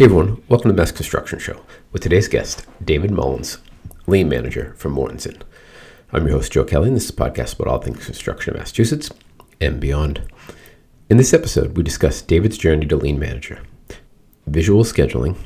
[0.00, 1.60] Hey everyone, welcome to the Mass Construction Show
[1.92, 3.58] with today's guest, David Mullins,
[4.06, 5.42] Lean Manager from Mortenson.
[6.10, 8.60] I'm your host, Joe Kelly, and this is a podcast about all things construction in
[8.60, 9.10] Massachusetts
[9.60, 10.22] and beyond.
[11.10, 13.60] In this episode, we discuss David's journey to Lean Manager,
[14.46, 15.36] visual scheduling,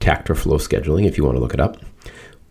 [0.00, 1.78] takt or flow scheduling, if you want to look it up.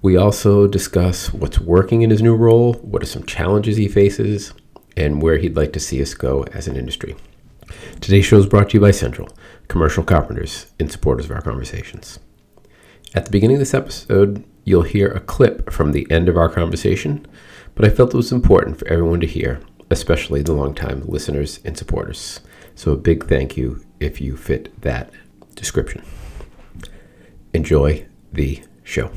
[0.02, 4.54] We also discuss what's working in his new role, what are some challenges he faces,
[4.96, 7.16] and where he'd like to see us go as an industry.
[8.02, 9.30] Today's show is brought to you by Central,
[9.68, 12.20] commercial carpenters and supporters of our conversations.
[13.14, 16.50] At the beginning of this episode, you'll hear a clip from the end of our
[16.50, 17.26] conversation,
[17.76, 21.78] but I felt it was important for everyone to hear, especially the longtime listeners and
[21.78, 22.42] supporters.
[22.76, 25.12] So a big thank you if you fit that
[25.56, 26.04] description.
[27.54, 29.12] Enjoy the show.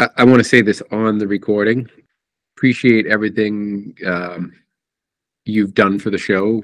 [0.00, 1.88] I, I want to say this on the recording.
[2.62, 4.52] Appreciate everything um,
[5.44, 6.62] you've done for the show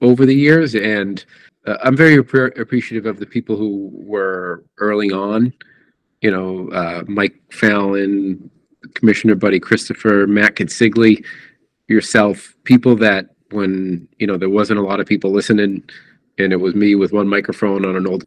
[0.00, 1.24] over the years, and
[1.68, 5.54] uh, I'm very appre- appreciative of the people who were early on.
[6.20, 8.50] You know, uh, Mike Fallon,
[8.94, 11.24] Commissioner Buddy Christopher, Matt Consigli,
[11.86, 15.88] yourself, people that when you know there wasn't a lot of people listening,
[16.38, 18.24] and it was me with one microphone on an old,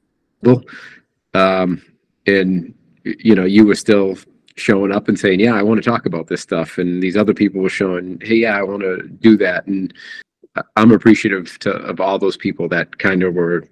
[1.34, 1.82] um,
[2.28, 2.74] and
[3.04, 4.18] you know you were still
[4.56, 7.34] showing up and saying, "Yeah, I want to talk about this stuff," and these other
[7.34, 9.94] people were showing, "Hey, yeah, I want to do that," and
[10.76, 13.66] I'm appreciative to of all those people that kind of were,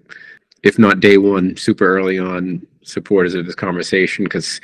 [0.64, 4.60] if not day one, super early on supporters of this conversation because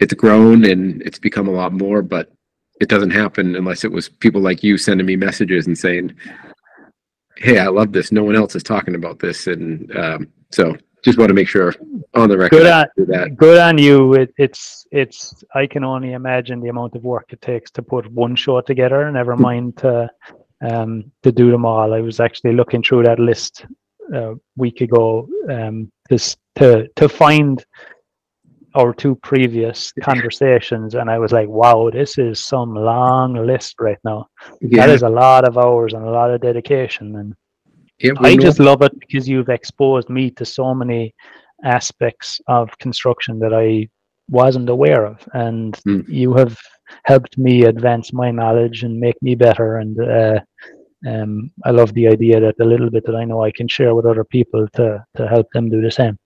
[0.00, 2.32] it's grown and it's become a lot more, but
[2.80, 6.12] it doesn't happen unless it was people like you sending me messages and saying,
[7.36, 8.10] "Hey, I love this.
[8.12, 11.74] No one else is talking about this," and um, so just want to make sure
[12.14, 13.36] on the record Good on, that.
[13.36, 14.14] good on you.
[14.14, 15.44] It, it's it's.
[15.54, 19.10] I can only imagine the amount of work it takes to put one show together.
[19.12, 20.10] Never mind to
[20.68, 21.92] um to do them all.
[21.92, 23.66] I was actually looking through that list
[24.12, 25.28] a week ago.
[25.50, 27.64] Um, this to to find
[28.74, 33.98] our two previous conversations, and I was like, wow, this is some long list right
[34.04, 34.26] now.
[34.60, 37.34] Yeah, That is a lot of hours and a lot of dedication, and
[37.98, 41.14] yeah, I just love it because you've exposed me to so many
[41.64, 43.88] aspects of construction that I
[44.30, 46.04] wasn't aware of, and Mm.
[46.08, 46.56] you have
[47.04, 49.78] helped me advance my knowledge and make me better.
[49.78, 50.40] And uh,
[51.06, 53.94] um, I love the idea that the little bit that I know I can share
[53.94, 56.18] with other people to to help them do the same.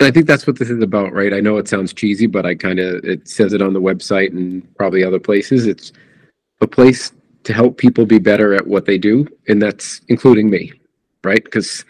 [0.00, 1.34] And I think that's what this is about, right?
[1.34, 4.30] I know it sounds cheesy, but I kind of it says it on the website
[4.30, 5.66] and probably other places.
[5.66, 5.92] It's
[6.60, 7.12] a place
[7.48, 10.70] to help people be better at what they do, and that's including me,
[11.24, 11.42] right?
[11.42, 11.82] Because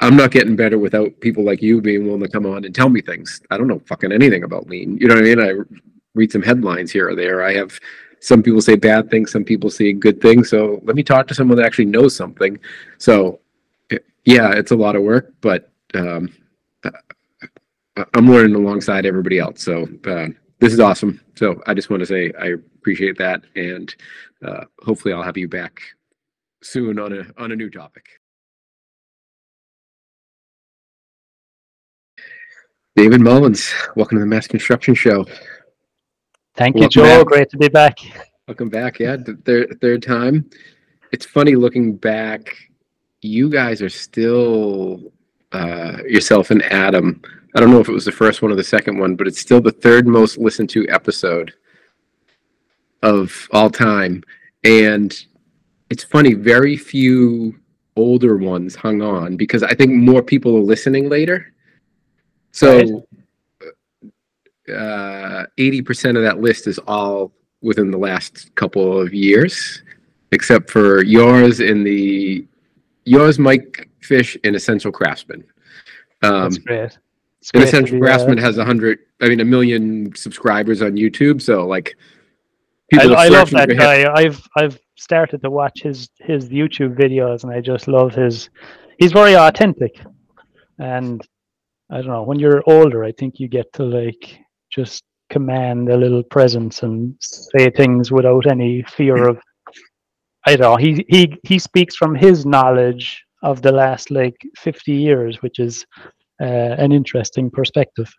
[0.00, 2.88] I'm not getting better without people like you being willing to come on and tell
[2.88, 3.40] me things.
[3.50, 4.96] I don't know fucking anything about lean.
[4.98, 5.40] You know what I mean?
[5.40, 5.54] I
[6.14, 7.42] read some headlines here or there.
[7.42, 7.80] I have
[8.20, 10.50] some people say bad things, some people say good things.
[10.50, 12.60] So let me talk to someone that actually knows something.
[12.98, 13.40] So
[14.24, 16.32] yeah, it's a lot of work, but um,
[17.96, 19.64] I- I'm learning alongside everybody else.
[19.64, 20.28] So uh,
[20.58, 21.20] this is awesome.
[21.36, 22.46] So I just want to say I
[22.78, 23.94] appreciate that, and
[24.44, 25.80] uh, hopefully I'll have you back
[26.62, 28.04] soon on a on a new topic.
[32.94, 35.26] David Mullins, welcome to the Mass Construction Show.
[36.54, 37.18] Thank you, Welcome Joe.
[37.18, 37.26] back.
[37.26, 37.98] Great to be back.
[38.48, 38.98] Welcome back.
[38.98, 40.48] Yeah, th- third third time.
[41.12, 42.56] It's funny looking back.
[43.20, 45.12] You guys are still
[45.52, 47.20] uh, yourself and Adam.
[47.56, 49.40] I don't know if it was the first one or the second one, but it's
[49.40, 51.54] still the third most listened to episode
[53.02, 54.22] of all time.
[54.62, 55.16] And
[55.88, 57.58] it's funny, very few
[57.96, 61.54] older ones hung on because I think more people are listening later.
[62.52, 63.06] So
[64.68, 69.82] uh, 80% of that list is all within the last couple of years,
[70.30, 72.46] except for yours and the
[73.06, 75.42] yours, Mike Fish, and Essential Craftsman.
[76.22, 76.98] Um, That's great.
[77.46, 80.82] It's and great to Essential be, uh, has a hundred, I mean, a million subscribers
[80.82, 81.40] on YouTube.
[81.40, 81.96] So like,
[82.92, 83.78] I, people are I love that for him.
[83.78, 84.12] guy.
[84.12, 88.50] I've I've started to watch his his YouTube videos, and I just love his.
[88.98, 89.92] He's very authentic,
[90.78, 91.22] and
[91.90, 92.24] I don't know.
[92.24, 94.40] When you're older, I think you get to like
[94.70, 99.38] just command a little presence and say things without any fear of.
[100.46, 100.76] I don't know.
[100.76, 105.86] He he he speaks from his knowledge of the last like 50 years, which is
[106.38, 108.12] an interesting perspective.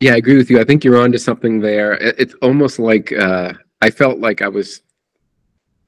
[0.00, 0.60] Yeah, I agree with you.
[0.60, 1.92] I think you're onto something there.
[1.94, 4.80] It's almost like uh, I felt like I was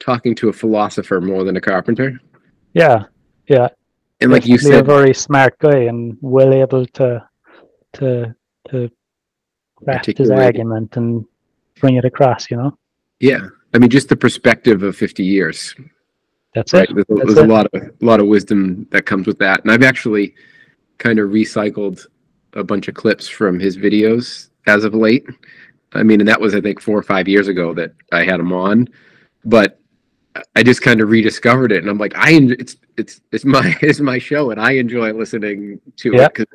[0.00, 2.20] talking to a philosopher more than a carpenter.
[2.74, 3.04] Yeah,
[3.48, 3.68] yeah.
[4.20, 7.26] And like you Definitely said, a very smart guy and well able to
[7.94, 8.34] to
[8.68, 8.90] to
[9.76, 11.24] craft his argument and
[11.80, 12.50] bring it across.
[12.50, 12.78] You know.
[13.18, 15.74] yeah, I mean, just the perspective of 50 years.
[16.54, 16.88] That's right.
[16.88, 16.94] it.
[16.94, 19.72] There's, That's there's a lot of a lot of wisdom that comes with that, and
[19.72, 20.34] I've actually
[20.98, 22.06] kind of recycled
[22.54, 25.26] a bunch of clips from his videos as of late.
[25.94, 28.40] I mean, and that was I think four or five years ago that I had
[28.40, 28.88] him on,
[29.44, 29.78] but
[30.56, 33.76] I just kind of rediscovered it, and I'm like, I en- it's it's it's my
[33.82, 36.26] it's my show, and I enjoy listening to Yeah.
[36.26, 36.46] it because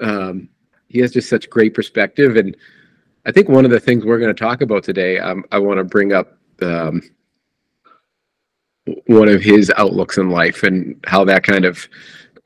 [0.00, 0.48] um,
[0.88, 2.56] he has just such great perspective, and
[3.24, 5.78] I think one of the things we're going to talk about today, um, I want
[5.78, 7.02] to bring up um,
[9.06, 11.88] one of his outlooks in life and how that kind of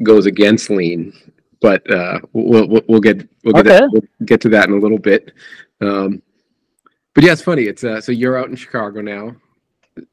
[0.02, 1.12] goes against lean.
[1.60, 3.86] But uh, we'll, we'll we'll get we'll get Okay.
[3.92, 5.32] we'll get to that in a little bit.
[5.80, 6.22] Um,
[7.14, 7.64] but yeah, it's funny.
[7.64, 9.36] It's uh, so you're out in Chicago now.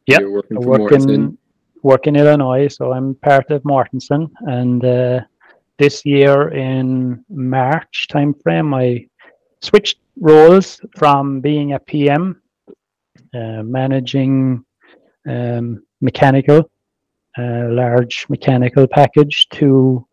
[0.08, 1.38] You're working for work in
[1.84, 4.30] work in Illinois, so I'm part of Mortenson.
[4.42, 5.22] And uh,
[5.78, 9.08] this year in March timeframe, I
[9.62, 12.42] switched roles from being a PM,
[13.34, 14.66] uh, managing
[15.30, 16.70] um, mechanical,
[17.38, 20.06] uh, large mechanical package, to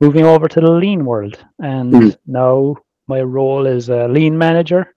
[0.00, 1.38] moving over to the lean world.
[1.60, 2.18] And Mhm.
[2.26, 2.76] now
[3.08, 4.94] my role is a lean manager,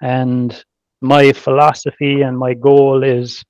[0.00, 0.64] and
[1.00, 3.44] my philosophy and my goal is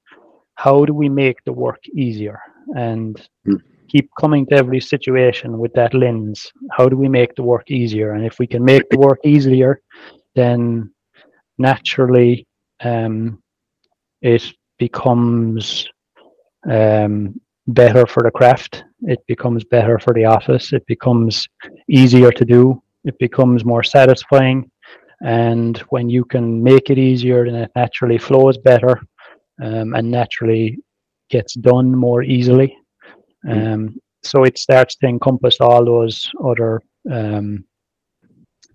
[0.57, 2.41] how do we make the work easier
[2.77, 3.17] and
[3.47, 3.61] Mm.
[3.91, 8.13] keep coming to every situation with that lens how do we make the work easier
[8.13, 9.81] and if we can make the work easier
[10.35, 10.91] then
[11.59, 12.47] naturally
[12.83, 13.39] um,
[14.23, 14.43] it
[14.79, 15.89] becomes
[16.71, 17.41] um,
[17.73, 18.85] better for the craft.
[19.03, 20.73] It becomes better for the office.
[20.73, 21.47] It becomes
[21.89, 22.83] easier to do.
[23.05, 24.71] It becomes more satisfying.
[25.23, 28.99] And when you can make it easier then it naturally flows better
[29.63, 30.79] um, and naturally
[31.29, 32.77] gets done more easily
[33.47, 33.73] Mm.
[33.73, 36.81] um, so it starts to encompass all those other
[37.11, 37.65] um,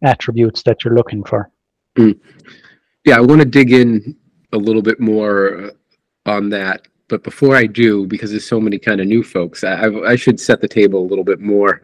[0.04, 1.52] attributes that you're looking for.
[1.98, 4.16] Yeah, I want to dig in
[4.54, 5.70] a little bit more uh,
[6.26, 6.88] on that.
[7.08, 10.40] But before I do, because there's so many kind of new folks, I, I should
[10.40, 11.82] set the table a little bit more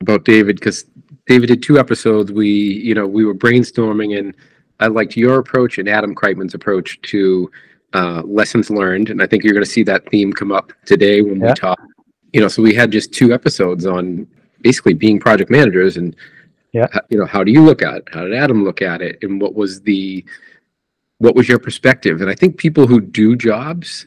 [0.00, 0.86] about David because
[1.26, 2.32] David did two episodes.
[2.32, 4.34] We, you know, we were brainstorming, and
[4.80, 7.50] I liked your approach and Adam Kreitman's approach to
[7.92, 11.20] uh, lessons learned, and I think you're going to see that theme come up today
[11.20, 11.48] when Yeah.
[11.48, 11.80] we talk.
[12.32, 14.26] You know, so we had just two episodes on
[14.62, 16.14] basically being project managers and
[16.72, 16.86] Yeah.
[17.08, 19.40] you know how do you look at it how did adam look at it and
[19.40, 20.22] what was the
[21.20, 22.20] what was your perspective?
[22.20, 24.06] And i think people who do jobs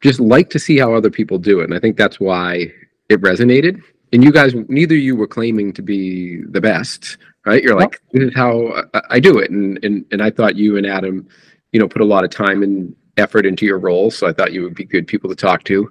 [0.00, 2.70] just like to see how other people do it and i think that's why
[3.08, 3.82] it resonated.
[4.12, 7.62] And you guys neither of you were claiming to be the best right?
[7.62, 9.50] You're like this is how I, do it.
[9.50, 11.26] And, and and i thought you and adam
[11.72, 14.52] you know put a lot of time and effort into your role so i thought
[14.52, 15.90] you would be good people to talk to.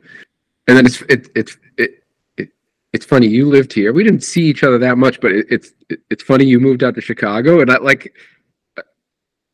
[0.68, 2.03] And then it's it, it's it,
[2.38, 2.50] it
[2.94, 3.94] it's funny you lived here.
[3.94, 6.83] We didn't see each other that much but it, it's it, it's funny you moved
[6.83, 7.62] out to chicago.
[7.62, 8.13] And i like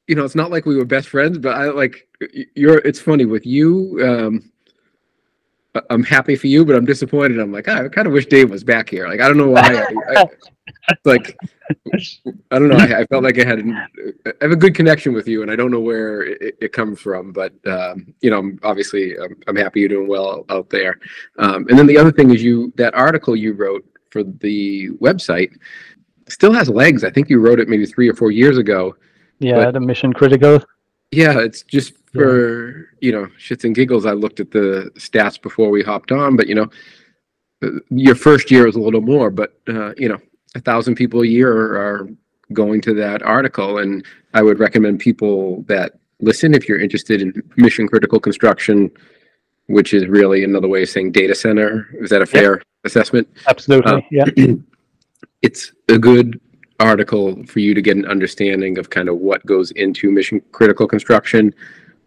[0.07, 2.07] you know it's not like we were best friends but i like
[2.55, 4.51] you're it's funny with you um
[5.89, 7.39] i'm happy for you but i'm disappointed.
[7.39, 9.07] I'm like "Ah, i kind of wish dave was back here.
[9.07, 9.83] Like i don't know why.
[10.15, 10.25] I, I,
[11.05, 11.35] like
[12.51, 12.77] i don't know.
[12.77, 13.75] I, I felt like i had an,
[14.25, 16.99] i have a good connection with you and i don't know where it, it comes
[16.99, 20.99] from but um you know I'm obviously I'm, I'm happy you're doing well out there.
[21.39, 25.57] Um and then the other thing is you that article you wrote for the website
[26.29, 27.03] still has legs.
[27.03, 28.95] I think you wrote it maybe three or four years ago
[29.39, 30.63] yeah But- the mission critical
[31.15, 34.05] yeah, it's just for you know shits and giggles.
[34.05, 36.69] I looked at the stats before we hopped on, but you know,
[37.63, 40.17] uh, your first year is a little more, but uh, you know,
[40.55, 42.09] a thousand people a year are
[42.51, 47.43] going to that article, and I would recommend people that listen if you're interested in
[47.57, 48.89] mission critical construction,
[49.67, 51.89] which is really another way of saying data center.
[52.01, 53.27] Is that a fair assessment?
[53.47, 54.25] absolutely Uh, yeah
[55.43, 56.39] it's a good
[56.83, 60.87] article for you to get an understanding of kind of what goes into mission critical
[60.87, 61.53] construction,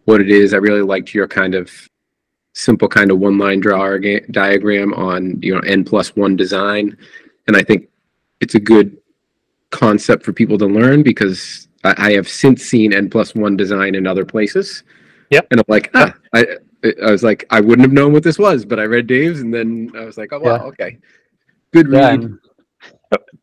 [0.04, 0.52] what it is.
[0.54, 1.71] I really liked your kind of
[2.54, 3.97] simple kind of one line draw
[4.30, 6.97] diagram on you know n plus one design,
[7.47, 7.88] and I think
[8.40, 8.97] it's a good
[9.71, 13.95] concept for people to learn because I, I have since seen n plus one design
[13.95, 14.85] in other places.
[15.30, 15.47] Yep.
[15.50, 16.47] and I'm like, ah, I
[17.04, 19.52] I was like, I wouldn't have known what this was, but I read Dave's, and
[19.52, 20.62] then I was like, oh wow, Yeah.
[20.71, 20.99] okay,
[21.73, 22.21] good Yeah, read.
[22.23, 22.38] and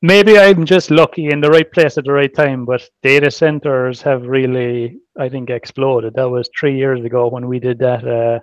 [0.01, 4.01] maybe I'm just lucky in the right place at the right time, but data centers
[4.01, 6.13] have really, I think, exploded.
[6.15, 8.39] That was three years ago when we did that uh,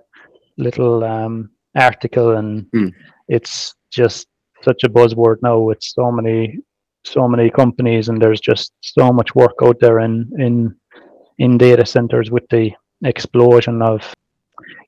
[0.57, 2.89] little um, article, and Hmm.
[3.29, 4.27] it's just
[4.63, 6.59] such a buzzword now with so many,
[7.05, 10.75] so many companies, and there's just so much work out there in in
[11.39, 12.73] in data centers with the
[13.05, 14.15] explosion of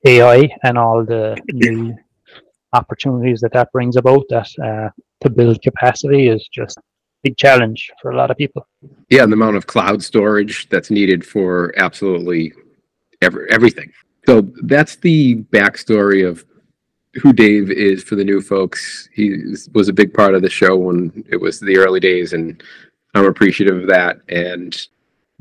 [0.05, 1.95] AI and all the new
[2.73, 4.23] opportunities that that brings about.
[4.29, 4.89] That uh,
[5.23, 6.81] to build capacity is just a
[7.23, 8.67] big challenge for a lot of people.
[9.09, 12.53] Yeah, and the amount of cloud storage that's needed for absolutely
[13.21, 13.91] every, everything.
[14.25, 16.45] So that's the backstory of
[17.15, 19.09] who Dave is for the new folks.
[19.13, 22.63] He was a big part of the show when it was the early days, and
[23.13, 24.75] I'm appreciative of that and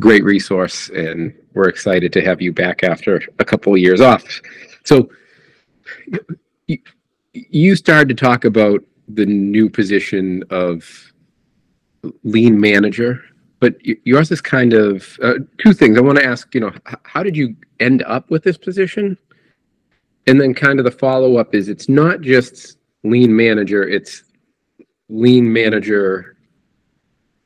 [0.01, 0.91] great resource.
[0.91, 4.25] And we're excited to have you back after a couple of years off.
[4.85, 5.11] So
[7.33, 11.13] you started to talk about the new position of
[12.25, 13.23] lean manager
[13.63, 15.97] but yours is kind of uh, two things.
[15.97, 16.73] I want to ask, you know,
[17.05, 19.17] how did you end up with this position?
[20.27, 24.25] And then kind of the follow up is it's not just lean manager, it's
[25.09, 26.37] lean manager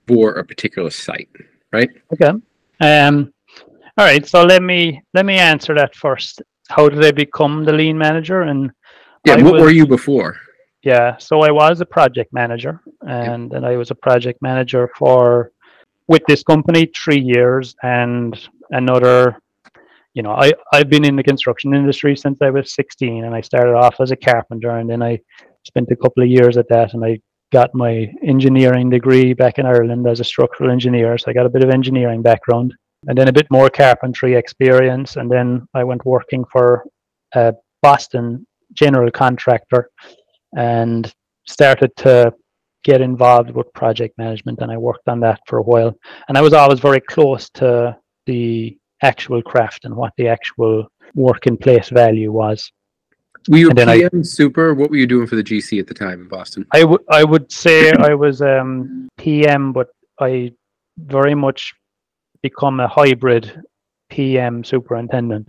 [0.09, 1.29] for a particular site,
[1.71, 1.91] right?
[2.15, 2.33] Okay.
[2.81, 3.35] Um,
[3.99, 4.27] all right.
[4.27, 6.41] So let me let me answer that first.
[6.71, 8.41] How did I become the lean manager?
[8.41, 8.71] And
[9.27, 10.39] yeah, I what was, were you before?
[10.87, 15.51] Yeah, so I was a project manager, and then I was a project manager for
[16.07, 18.39] with this company three years and
[18.71, 19.37] another
[20.15, 23.41] you know i i've been in the construction industry since i was 16 and i
[23.41, 25.19] started off as a carpenter and then i
[25.65, 27.19] spent a couple of years at that and i
[27.53, 31.19] got my engineering degree back in ireland as a structural engineer.
[31.19, 32.73] So i got a bit of engineering background
[33.09, 36.85] and then a bit more carpentry experience and then i went working for
[37.35, 37.53] a
[37.83, 39.91] boston general contractor
[40.55, 41.13] and
[41.47, 42.33] started to
[42.85, 45.93] get involved with project management and I worked on that for a while.
[46.29, 51.47] And I was always very close to the actual craft and what the actual work
[51.47, 52.71] in place value was.
[53.49, 54.75] Were you PM I, super?
[54.75, 56.67] What were you doing for the GC at the time in Boston?
[56.73, 59.89] I, w- I would say I was um, PM, but
[60.21, 60.53] I
[60.99, 61.73] very much
[62.43, 63.63] become a hybrid
[64.11, 65.49] PM superintendent.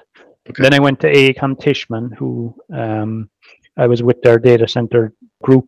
[0.49, 0.63] Okay.
[0.63, 3.29] Then I went to AECOM Tishman, who um,
[3.77, 5.67] I was with their data center group,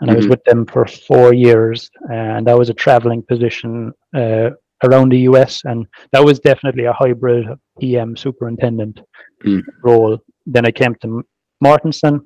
[0.00, 0.10] and mm-hmm.
[0.10, 0.30] I was mm-hmm.
[0.30, 4.50] with them for four years, and that was a traveling position uh,
[4.84, 7.46] around the US, and that was definitely a hybrid
[7.78, 9.00] PM superintendent
[9.44, 9.62] mm.
[9.82, 10.18] role.
[10.46, 11.22] Then I came to
[11.62, 12.20] Mortenson,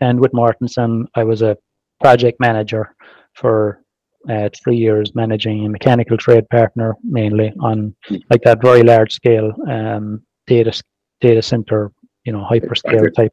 [0.00, 1.56] and with Mortenson, I was a
[2.00, 2.94] project manager
[3.34, 3.82] for
[4.28, 8.20] uh, three years, managing a mechanical trade partner mainly on mm.
[8.30, 10.72] like that very large scale um, data
[11.20, 11.92] data center,
[12.24, 13.32] you know, hyperscale type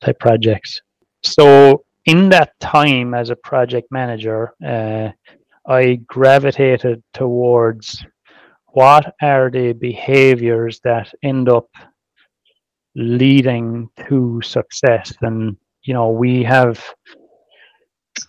[0.00, 0.80] type projects.
[1.22, 5.10] So in that time as a project manager, uh,
[5.66, 8.04] I gravitated towards
[8.68, 11.68] what are the behaviors that end up
[12.94, 15.12] leading to success.
[15.20, 16.82] And, you know, we have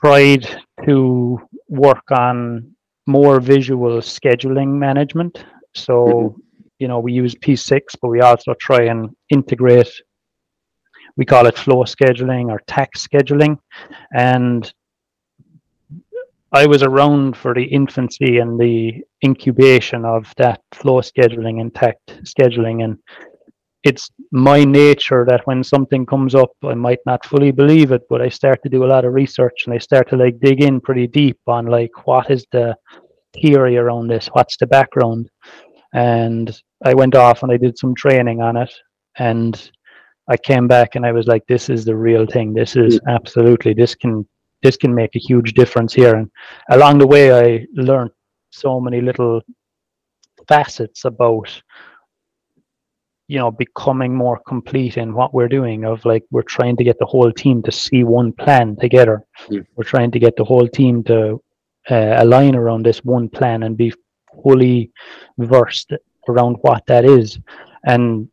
[0.01, 0.47] tried
[0.85, 2.75] to work on
[3.07, 5.43] more visual scheduling management.
[5.73, 6.39] So, mm-hmm.
[6.79, 9.91] you know, we use P6, but we also try and integrate
[11.17, 13.57] we call it flow scheduling or takt scheduling.
[14.13, 14.71] And
[16.51, 22.23] I was around for the infancy and the incubation of that flow scheduling and takt
[22.23, 22.83] scheduling.
[22.83, 22.97] And
[23.83, 28.21] it's my nature that when something comes up, I might not fully believe it, but
[28.21, 30.81] I start to do a lot of research and I start to like dig in
[30.81, 32.75] pretty deep on like what is the
[33.39, 35.29] theory around this, what's the background.
[35.93, 38.73] And I went off and I did some training on it.
[39.17, 39.71] And
[40.29, 42.53] I came back and I was like, this is the real thing.
[42.53, 44.27] This is absolutely this can
[44.61, 46.15] this can make a huge difference here.
[46.15, 46.29] And
[46.69, 48.11] along the way, I learned
[48.51, 49.41] so many little
[50.47, 51.61] facets about
[53.27, 56.97] you know becoming more complete in what we're doing of like we're trying to get
[56.99, 59.61] the whole team to see one plan together yeah.
[59.75, 61.39] we're trying to get the whole team to
[61.91, 63.93] uh, align around this one plan and be
[64.43, 64.91] fully
[65.37, 65.93] versed
[66.27, 67.39] around what that is
[67.83, 68.27] and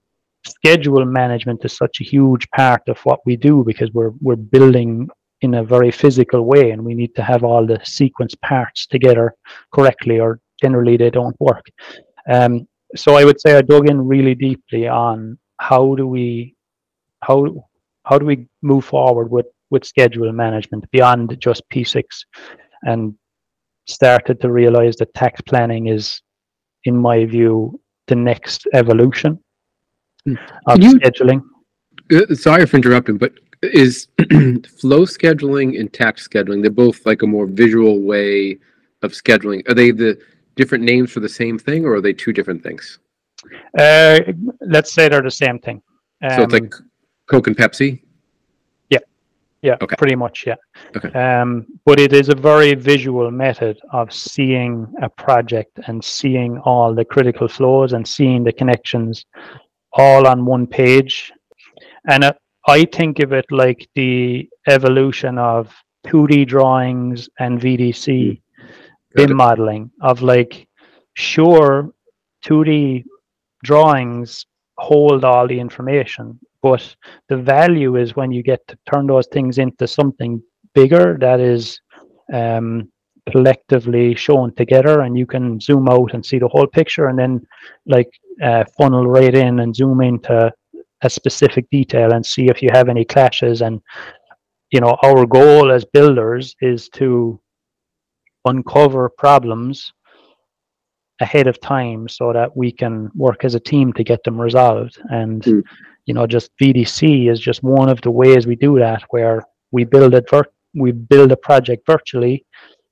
[0.47, 5.09] schedule management is such a huge part of what we do because we're we're building
[5.43, 9.35] in a very physical way and we need to have all the sequence parts together
[9.73, 11.67] correctly or generally they don't work.
[12.33, 16.55] Um, so i would say i dug in really deeply on how do we
[17.23, 17.47] how
[18.05, 22.05] how do we move forward with with schedule management beyond just p6
[22.83, 23.15] and
[23.87, 26.21] started to realize that takt planning is
[26.85, 29.38] in my view the next evolution
[30.66, 31.42] of you, scheduling.
[32.12, 34.09] Uh, sorry for interrupting, but is
[34.80, 38.59] flow scheduling and takt scheduling they're both like a more visual way
[39.02, 39.68] of scheduling?
[39.68, 40.18] Are they the
[40.56, 42.99] different names for the same thing, or are they two different things?
[43.78, 44.21] Uh,
[44.61, 45.83] let's say they're the same thing.
[46.23, 46.90] Um, so it's like um,
[47.26, 48.02] Coke and Pepsi.
[48.90, 48.99] Yeah,
[49.62, 49.97] yeah, okay.
[49.97, 50.54] pretty much, yeah.
[50.97, 51.11] Okay.
[51.12, 56.95] Um, but it is a very visual method of seeing a project and seeing all
[56.95, 59.26] the critical flows and seeing the connections
[59.97, 61.33] all on one page.
[62.09, 62.33] And uh,
[62.69, 65.75] I think of it like the evolution of
[66.07, 68.41] 2D drawings and VDC
[69.15, 70.69] BIM modeling of like,
[71.15, 71.91] sure,
[72.45, 73.05] 2D
[73.65, 74.47] drawings
[74.79, 76.38] hold all the information.
[76.62, 76.95] But
[77.29, 80.43] the value is when you get to turn those things into something
[80.75, 81.81] bigger that is
[82.33, 82.91] um,
[83.30, 87.47] collectively shown together, and you can zoom out and see the whole picture, and then
[87.87, 88.11] like
[88.42, 90.52] uh, funnel right in and zoom into
[91.02, 93.62] a specific detail and see if you have any clashes.
[93.62, 93.80] And
[94.71, 97.40] you know, our goal as builders is to
[98.45, 99.92] uncover problems
[101.21, 104.99] ahead of time so that we can work as a team to get them resolved.
[105.11, 105.62] And mm.
[106.06, 109.42] you know, just VDC is just one of the ways we do that, where
[109.73, 112.45] we build it vir- we build a project virtually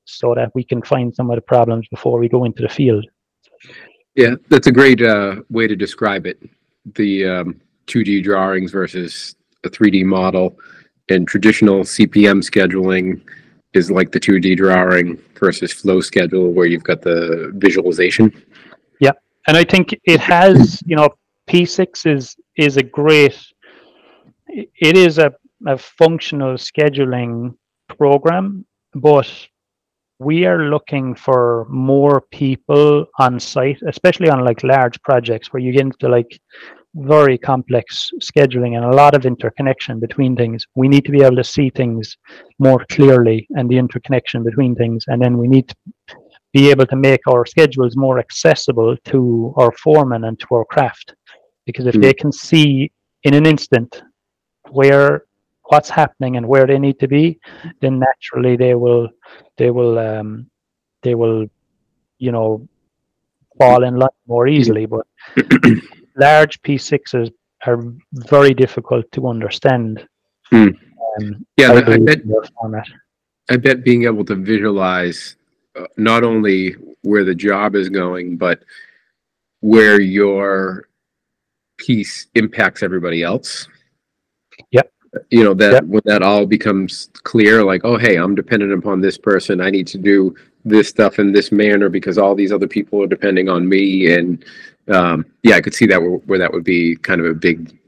[0.05, 3.07] so that we can find some of the problems before we go into the field.
[4.15, 6.41] Yeah, that's a great uh, way to describe it.
[6.95, 10.59] The um, 2D drawings versus a 3D model
[11.09, 13.21] and traditional CPM scheduling
[13.73, 18.33] is like the 2D drawing versus flow schedule where you've got the visualization.
[19.01, 19.13] Yeah.
[19.47, 21.09] And I think it has, you know,
[21.49, 23.39] P6 is is a great
[24.49, 25.33] it is a,
[25.67, 27.57] a functional scheduling
[27.89, 29.29] program, but
[30.19, 35.73] we are looking for more people on site, especially on like large projects where you
[35.73, 36.41] get into like
[36.95, 40.65] very complex scheduling and a lot of interconnection between things.
[40.77, 42.17] We need to be able to see things
[42.61, 45.05] more clearly and the interconnection between things.
[45.09, 45.77] And then we need to
[46.53, 51.15] be able to make our schedules more accessible to our foreman and to our craft.
[51.67, 52.03] Because if mm.
[52.03, 52.93] they can see
[53.25, 54.03] in an instant
[54.71, 55.25] where
[55.65, 57.39] what's happening and where they need to be,
[57.81, 59.09] then naturally they will
[59.57, 60.51] they will um,
[61.03, 61.47] they will
[62.19, 62.67] you know
[63.59, 64.87] fall in line more easily.
[64.87, 65.07] But
[66.17, 67.33] large P6s
[67.67, 70.07] are very difficult to understand.
[70.51, 70.69] Hmm.
[71.19, 72.21] Um, yeah, I, bet.
[73.51, 75.37] I bet being able to visualize
[75.77, 78.65] uh, not only where the job is going, but
[79.61, 80.89] where your
[81.79, 83.69] piece impacts everybody else.
[84.71, 84.94] Yep.
[85.31, 85.85] You know that yep.
[85.85, 89.61] when that all becomes clear, like, oh, hey, I'm dependent upon this person.
[89.61, 93.07] I need to do this stuff in this manner because all these other people are
[93.07, 94.45] depending on me, and
[94.89, 97.79] um, yeah, I could see that where, where that would be kind of a big,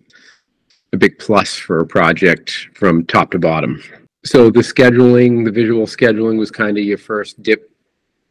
[0.92, 3.82] a big plus for a project from top to bottom.
[4.24, 7.70] So the scheduling, the visual scheduling was kind of your first dip.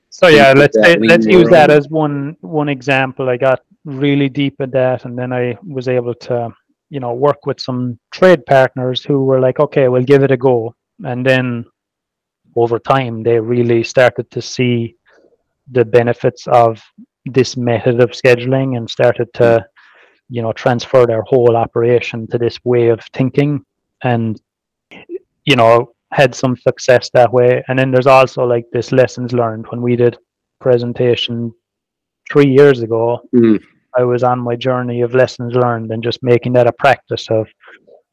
[0.10, 3.30] So yeah, let's say, let's use that as one one example.
[3.30, 6.54] I got really deep at that, and then I was able to,
[6.90, 10.38] you know, work with some trade partners who were like, okay, we'll give it a
[10.38, 11.66] go, and then
[12.56, 14.96] over time they really started to see
[15.72, 16.82] the benefits of
[17.26, 19.66] this method of scheduling and started to
[20.30, 23.64] you know transfer their whole operation to this way of thinking
[24.04, 24.42] and
[25.44, 29.66] you know had some success that way and then there's also like this lessons learned
[29.70, 30.18] when we did
[30.62, 31.52] presentation
[32.32, 33.62] three years ago mm.
[33.98, 37.48] I was on my journey of lessons learned and just making that a practice of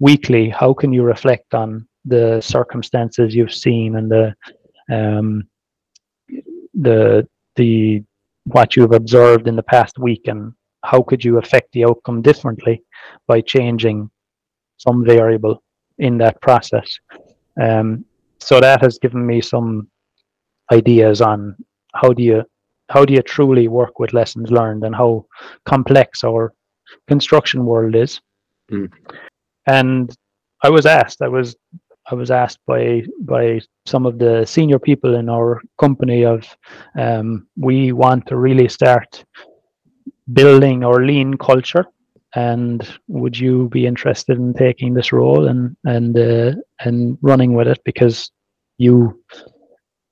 [0.01, 4.35] weekly how can you reflect on the circumstances you've seen and the
[4.91, 5.45] um
[6.75, 8.03] the the
[8.45, 10.53] what you've observed in the past week and
[10.85, 12.83] how could you affect the outcome differently
[13.29, 14.11] by changing
[14.79, 15.63] some variable
[15.99, 16.99] in that process.
[17.61, 18.05] Um,
[18.41, 19.89] so that has given me some
[20.73, 21.57] ideas on
[21.95, 22.45] how do you
[22.93, 25.25] how do you truly work with lessons learned and how
[25.65, 26.53] complex our
[27.09, 28.21] construction world is.
[28.71, 28.91] Mm.
[29.67, 30.15] And
[30.63, 31.57] I was asked, I was
[32.11, 36.45] I was asked by by some of the senior people in our company of
[36.99, 39.25] um, we want to really start
[40.33, 41.87] building our lean culture
[42.35, 47.69] and would you be interested in taking this role and and uh, and running with
[47.69, 48.31] it because
[48.79, 49.23] you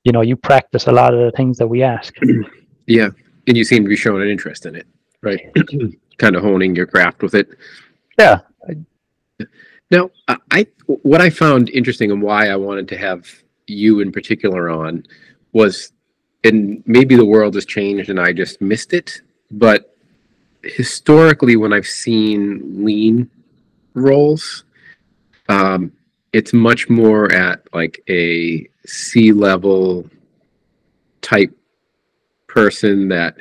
[0.05, 2.15] you know you practice a lot of the things that we ask
[2.91, 3.09] yeah
[3.47, 4.87] and you seem to be showing an interest in it
[5.23, 5.51] right?
[6.19, 7.49] Kind of honing your craft with it.
[8.19, 8.41] Yeah.
[9.91, 10.11] Now,
[10.51, 13.27] I what I found interesting and why I wanted to have
[13.67, 15.05] you in particular on
[15.53, 15.93] was,
[16.45, 19.97] and maybe the world has changed and I just missed it, but
[20.63, 23.29] historically, when I've seen lean
[23.95, 24.65] roles,
[25.49, 25.93] um,
[26.33, 30.09] it's much more at like a C level
[31.21, 31.57] type
[32.51, 33.37] person that,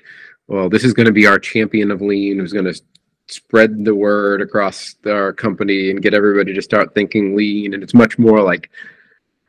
[0.47, 2.81] well, this is going to be our champion of lean who's going to
[3.27, 7.73] spread the word across our company and get everybody to start thinking lean.
[7.73, 8.69] And it's much more like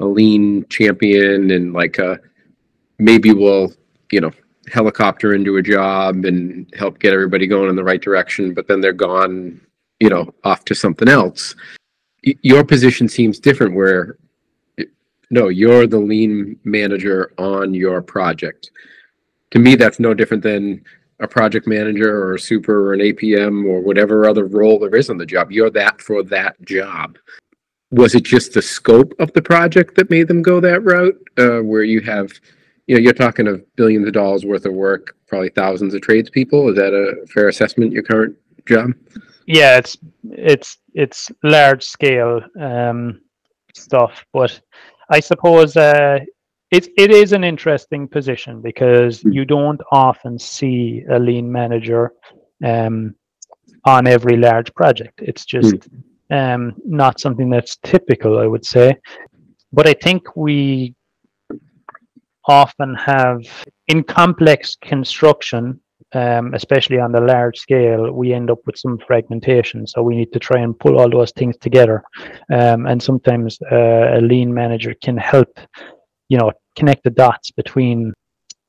[0.00, 2.18] a lean champion and like a,
[2.98, 3.72] maybe we'll
[4.12, 4.30] you know
[4.70, 8.80] helicopter into a job and help get everybody going in the right direction but then
[8.80, 9.60] they're gone
[9.98, 11.54] you know off to something else.
[12.22, 14.18] Your position seems different where
[15.30, 18.70] no you're the lean manager on your project
[19.50, 20.84] to me that's no different than
[21.20, 25.10] a project manager or a super or an APM or whatever other role there is
[25.10, 25.52] on the job.
[25.52, 27.18] You're that for that job.
[27.90, 31.58] Was it just the scope of the project that made them go that route, uh,
[31.58, 32.32] where you have,
[32.86, 36.70] you know, you're talking of billions of dollars worth of work, probably thousands of tradespeople.
[36.70, 37.92] Is that a fair assessment?
[37.92, 38.36] Your current
[38.66, 38.92] job?
[39.46, 39.98] Yeah, it's
[40.30, 43.20] it's it's large scale um,
[43.74, 44.60] stuff, but
[45.10, 46.20] I suppose uh,
[46.70, 49.35] it it is an interesting position because Mm.
[49.35, 52.12] you don't often see a lean manager
[52.64, 53.14] um,
[53.85, 55.20] on every large project.
[55.22, 55.88] It's just
[56.30, 58.96] um, not something that's typical, I would say.
[59.72, 60.94] But I think we
[62.46, 63.40] often have
[63.88, 65.80] in complex construction,
[66.12, 69.87] um, especially on the large scale, we end up with some fragmentation.
[69.87, 72.02] So we need to try and pull all those things together.
[72.52, 75.52] Um, and sometimes uh, a lean manager can help,
[76.30, 78.14] you know, connect the dots between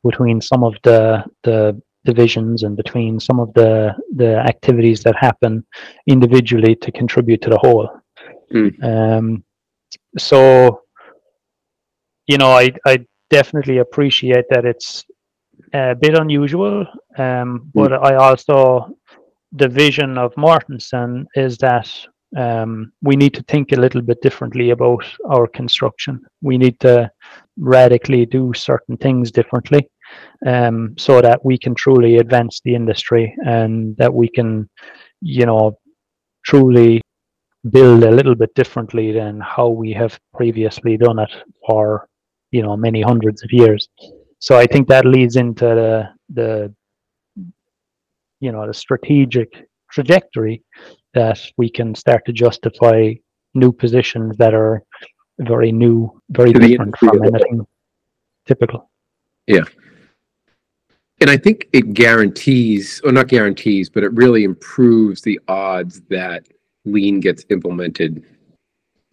[0.03, 5.63] between some of the the divisions and between some of the the activities that happen
[6.07, 7.87] individually to contribute to the whole.
[8.51, 8.71] Mm.
[8.83, 9.43] Um,
[10.17, 10.81] so,
[12.27, 15.05] you know, I I definitely appreciate that it's
[15.73, 16.85] a bit unusual,
[17.17, 18.97] um, but I also
[19.51, 21.89] the vision of Mortenson is that
[22.37, 26.25] um, we need to think a little bit differently about our construction.
[26.41, 27.11] We need to
[27.57, 29.89] radically do certain things differently
[30.45, 34.69] um, so that we can truly advance the industry and that we can,
[35.21, 35.77] you know,
[36.45, 37.01] truly
[37.69, 41.31] build a little bit differently than how we have previously done it
[41.67, 42.07] for,
[42.51, 43.87] you know, many hundreds of years.
[44.39, 46.73] So I think that leads into the the
[48.39, 50.63] you know the strategic trajectory
[51.13, 53.13] that we can start to justify
[53.53, 54.83] new positions that are
[55.41, 57.35] very new, very different from as a whole.
[57.35, 57.67] anything
[58.45, 58.89] typical.
[59.47, 59.63] Yeah.
[61.19, 66.47] And I think it guarantees, or not guarantees, but it really improves the odds that
[66.85, 68.23] lean gets implemented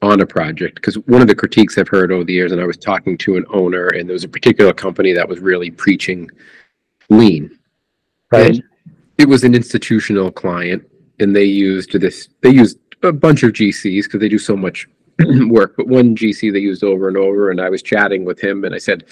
[0.00, 0.76] on a project.
[0.76, 3.36] Because one of the critiques I've heard over the years, and I was talking to
[3.36, 6.30] an owner, and there was a particular company that was really preaching
[7.10, 7.58] lean.
[8.32, 8.54] Right.
[8.54, 8.62] And
[9.18, 10.88] it was an institutional client,
[11.20, 12.28] and they used this.
[12.42, 14.88] They used a bunch of GCs because they do so much
[15.48, 15.74] work.
[15.76, 18.74] But one GC they used over and over, and I was chatting with him, and
[18.74, 19.04] I said,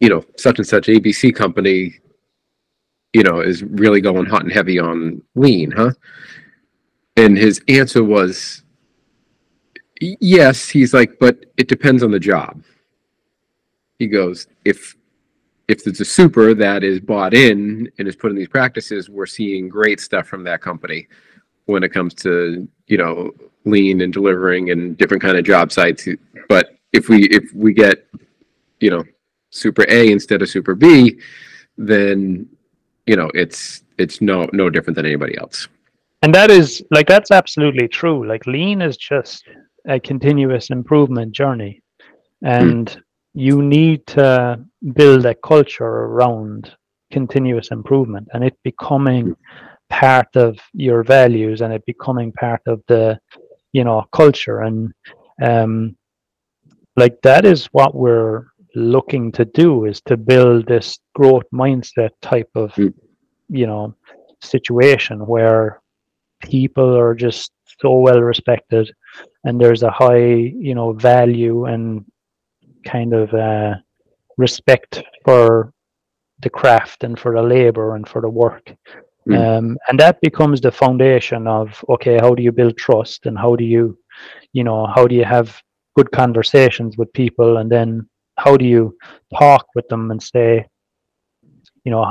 [0.00, 1.94] you know, such and such ABC company,
[3.12, 5.92] you know, is really going hot and heavy on lean, huh?
[7.16, 8.64] And his answer was,
[10.00, 10.68] yes.
[10.68, 12.62] He's like, but it depends on the job.
[13.98, 14.96] He goes, if
[15.68, 19.24] if there's a super that is bought in and is put in these practices, we're
[19.24, 21.08] seeing great stuff from that company
[21.66, 23.30] when it comes to you know
[23.64, 26.06] lean and delivering and different kind of job sites.
[26.48, 28.06] But if we if we get
[28.80, 29.04] you know
[29.50, 31.18] super A instead of super B,
[31.76, 32.48] then
[33.06, 35.68] you know it's it's no no different than anybody else.
[36.22, 38.26] And that is like that's absolutely true.
[38.26, 39.44] Like lean is just
[39.86, 41.82] a continuous improvement journey.
[42.42, 43.00] And hmm.
[43.34, 44.60] you need to
[44.94, 46.74] build a culture around
[47.10, 49.32] continuous improvement and it becoming hmm.
[49.88, 53.18] part of your values and it becoming part of the
[53.74, 54.92] you know culture and
[55.42, 55.96] um
[56.96, 62.50] like that is what we're looking to do is to build this growth mindset type
[62.56, 62.94] of Mm.
[63.48, 63.94] you know
[64.42, 65.80] situation where
[66.42, 68.90] people are just so well respected
[69.44, 70.26] and there's a high
[70.68, 72.04] you know value and
[72.84, 73.74] kind of uh,
[74.38, 75.72] respect for
[76.42, 78.72] the craft and for the labor and for the work
[79.26, 79.58] Mm.
[79.58, 83.56] um, and that becomes the foundation of okay how do you build trust and how
[83.56, 83.96] do you
[84.52, 85.62] you know how do you have
[85.96, 87.58] good conversations with people?
[87.58, 88.96] And then how do you
[89.38, 90.66] talk with them and say
[91.84, 92.10] you know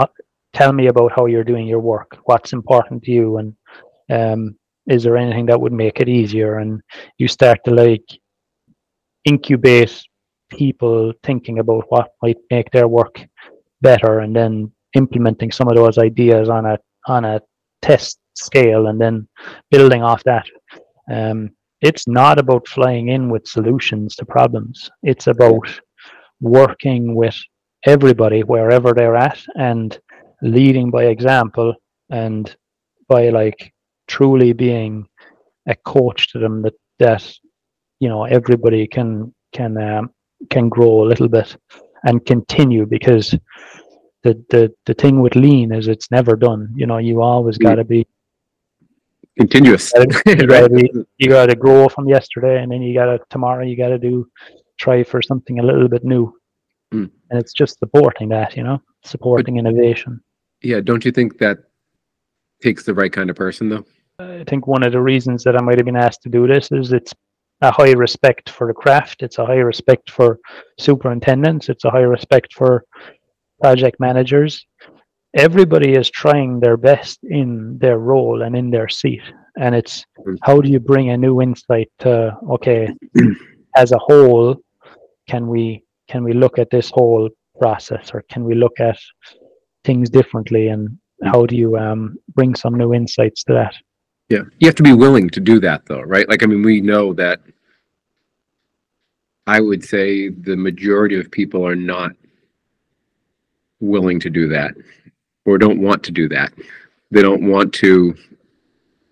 [0.53, 3.37] tell me about how you're doing your work what's important to you?
[3.37, 3.55] And
[4.09, 4.55] um,
[4.87, 6.59] is there anything that would make it easier?
[6.59, 6.81] And
[7.17, 8.05] you start to like
[9.25, 10.03] incubate
[10.49, 13.25] people thinking about what might make their work
[13.81, 17.41] better and then implementing some of those ideas on a on a
[17.81, 19.27] test scale and then
[19.71, 20.45] building off that.
[21.11, 24.89] Um, it's not about flying in with solutions to problems.
[25.03, 25.67] It's about
[26.39, 27.37] working with
[27.85, 29.99] everybody wherever they're at and
[30.41, 31.73] leading by example
[32.09, 32.55] and
[33.09, 33.73] by like
[34.07, 35.05] truly being
[35.67, 37.33] a coach to them that that
[37.99, 40.11] you know everybody can can um,
[40.49, 41.55] can grow a little bit
[42.05, 43.35] and continue because
[44.23, 47.75] the the the thing with lean is it's never done you know you always got
[47.75, 48.07] to be
[49.35, 53.89] Continuous, you got to grow from yesterday and then you got to tomorrow you got
[53.89, 54.29] to do
[54.77, 56.33] try for something a little bit new
[56.93, 57.09] Mm.
[57.31, 60.21] and it's just supporting that you know supporting innovation
[60.61, 61.57] Yeah, don't you think that
[62.61, 63.83] takes the right kind of person though?
[64.19, 66.71] I think one of the reasons that I might have been asked to do this
[66.71, 67.11] is it's
[67.61, 69.23] a high respect for the craft.
[69.23, 70.39] It's a high respect for
[70.79, 71.67] superintendents.
[71.67, 72.85] It's a high respect for
[73.63, 74.53] project managers.
[75.47, 79.25] Everybody is trying their best in their role and in their seat.
[79.63, 79.95] And it's
[80.25, 80.37] Mm.
[80.47, 82.11] how do you bring a new insight to
[82.55, 82.81] okay,
[83.83, 84.47] as a whole,
[85.31, 85.65] can we
[86.11, 87.25] can we look at this whole
[87.61, 88.99] process or can we look at
[89.87, 90.81] things differently and
[91.31, 92.01] how do you um,
[92.37, 93.75] bring some new insights to that?
[94.33, 96.27] Yeah, you have to be willing to do that though, right?
[96.31, 97.37] Like, I mean, we know that
[99.55, 100.07] I would say
[100.49, 102.11] the majority of people are not
[103.83, 104.73] willing to do that
[105.45, 106.53] or don't want to do that.
[107.11, 108.15] They don't want to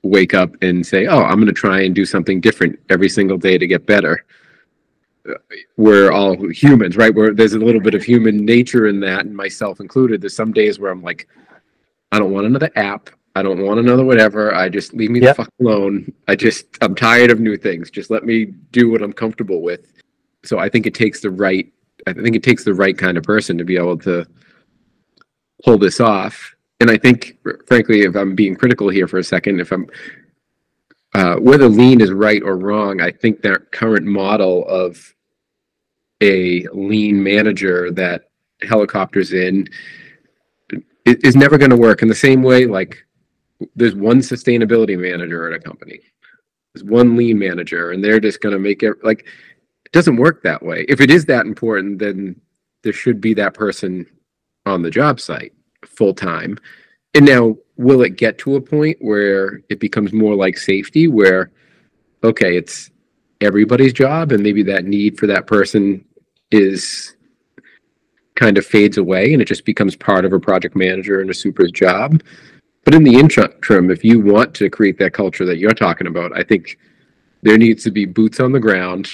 [0.03, 3.37] wake up and say, "Oh, I'm going to try and do something different every single
[3.37, 4.25] day to get better."
[5.77, 7.13] We're all humans, right?
[7.13, 10.19] Where there's a little bit of human nature in that, and myself included.
[10.21, 11.27] There's some days where I'm like,
[12.11, 13.11] I don't want another app.
[13.35, 14.53] I don't want another whatever.
[14.53, 15.37] I just leave me Yep.
[15.37, 16.11] the fuck alone.
[16.27, 17.91] I just I'm tired of new things.
[17.91, 19.93] Just let me do what I'm comfortable with.
[20.43, 21.71] So I think it takes the right
[22.07, 24.25] I think it takes the right kind of person to be able to
[25.63, 26.55] pull this off.
[26.79, 29.87] And I think frankly, if I'm being critical here for a second, if I'm
[31.13, 35.13] uh, whether lean is right or wrong, I think that current model of
[36.21, 38.29] a lean manager that
[38.61, 39.67] helicopters in
[40.71, 43.03] i- is never going to work in the same way like
[43.75, 45.99] there's one sustainability manager at a company
[46.73, 49.21] there's one lean manager and they're just going to make it like
[49.83, 52.39] it doesn't work that way if it is that important then
[52.83, 54.05] there should be that person
[54.65, 55.53] on the job site
[55.85, 56.57] full time
[57.13, 61.51] and now will it get to a point where it becomes more like safety where
[62.23, 62.91] okay it's
[63.41, 66.05] everybody's job and maybe that need for that person
[66.51, 67.15] is
[68.35, 71.33] kind of fades away and it just becomes part of a project manager and a
[71.33, 72.21] super's job.
[72.83, 76.35] But in the interim, if you want to create that culture that you're talking about,
[76.35, 76.79] I think
[77.43, 79.09] there needs to be boots on the ground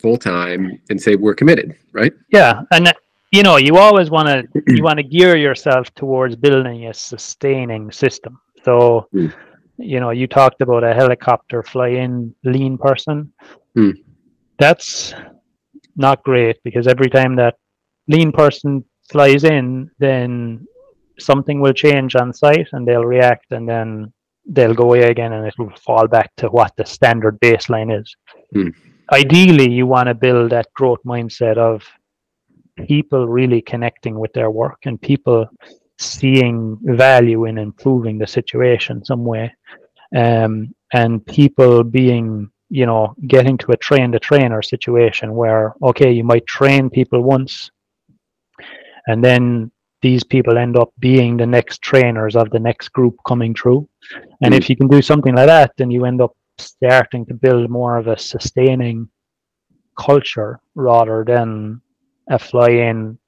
[0.00, 2.12] full time and say we're committed, right?
[2.32, 2.92] Yeah, and
[3.32, 7.90] you know, you always want to you want to gear yourself towards building a sustaining
[7.90, 8.38] system.
[8.64, 9.32] So, Mm.
[9.78, 13.32] you know, you talked about a helicopter fly-in lean person.
[13.76, 13.94] Mm.
[14.58, 15.14] That's
[15.96, 17.56] not great because every time that
[18.06, 20.66] lean person flies in, then
[21.18, 24.12] something will change on site and they'll react and then
[24.46, 28.14] they'll go away again and it will fall back to what the standard baseline is.
[28.54, 28.72] Mm.
[29.12, 31.82] Ideally, you want to build that growth mindset of
[32.86, 35.46] people really connecting with their work and people
[35.98, 39.52] seeing value in improving the situation some way
[40.16, 46.10] um, and people being you know getting to a train the trainer situation where okay
[46.10, 47.70] you might train people once
[49.06, 53.54] and then these people end up being the next trainers of the next group coming
[53.54, 53.86] through
[54.42, 54.58] and Mm.
[54.58, 57.96] if you can do something like that then you end up starting to build more
[57.98, 59.08] of a sustaining
[59.96, 61.80] culture rather than
[62.32, 63.18] a fly in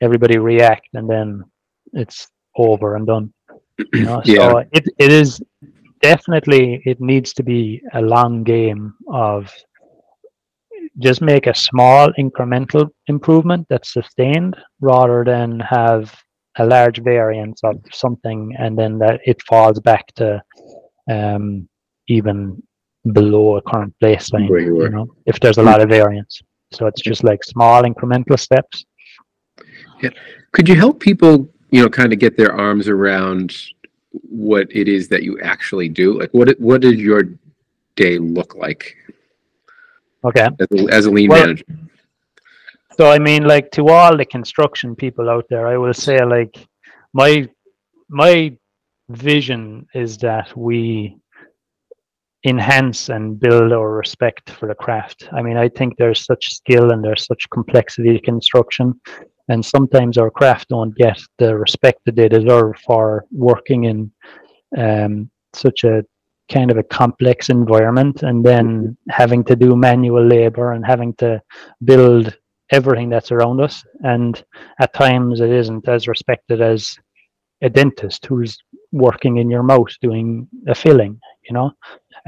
[0.00, 1.42] everybody react and then
[1.92, 3.32] it's over and done.
[3.94, 4.50] You know Yeah.
[4.50, 5.40] so it, it is
[6.00, 9.52] definitely it needs to be a long game of
[10.98, 16.02] just make a small incremental improvement that's sustained rather than have
[16.58, 20.42] a large variance of something and then that it falls back to
[21.08, 21.68] um,
[22.08, 22.60] even
[23.12, 27.24] below a current baseline you know if there's a lot of variance so it's just
[27.24, 28.84] like small incremental steps
[30.02, 30.10] Yeah.
[30.52, 33.54] Could you help people, you know, kind of get their arms around
[34.22, 36.18] what it is that you actually do?
[36.18, 37.22] Like what what does your
[37.96, 38.96] day look like
[40.24, 41.64] okay as a, as a lean Well- manager?
[42.96, 46.54] So I mean, like to all the construction people out there, I will say like
[47.12, 47.48] my
[48.08, 48.56] my
[49.08, 51.16] vision is that we
[52.44, 55.28] enhance and build our respect for the craft.
[55.32, 59.00] I mean, I think there's such skill and there's such complexity to construction,
[59.48, 64.12] and sometimes our craft don't get the respect that they deserve for working in
[64.76, 66.04] um, such a
[66.50, 71.42] kind of a complex environment, and then having to do manual labor and having to
[71.84, 72.36] build
[72.70, 73.84] everything that's around us.
[74.04, 74.42] And
[74.80, 76.96] at times it isn't as respected as
[77.62, 78.56] a dentist who's
[78.92, 81.72] working in your mouth doing a filling, you know.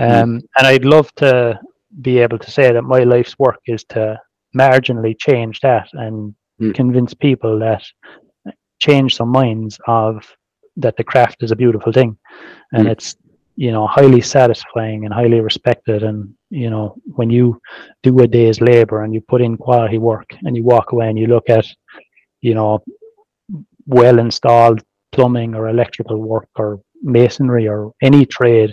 [0.00, 1.58] Um, And I'd love to
[2.00, 4.18] be able to say that my life's work is to
[4.56, 6.74] marginally change that and Mm.
[6.74, 7.82] convince people that
[8.78, 10.12] change some minds of
[10.76, 12.16] that the craft is a beautiful thing
[12.72, 12.90] and Mm.
[12.92, 13.16] it's
[13.56, 16.18] you know highly satisfying and highly respected and
[16.50, 17.60] you know when you
[18.02, 21.18] do a day's labor and you put in quality work and you walk away and
[21.18, 21.66] you look at
[22.40, 22.82] you know
[23.86, 24.82] well installed
[25.12, 28.72] plumbing or electrical work or masonry or any trade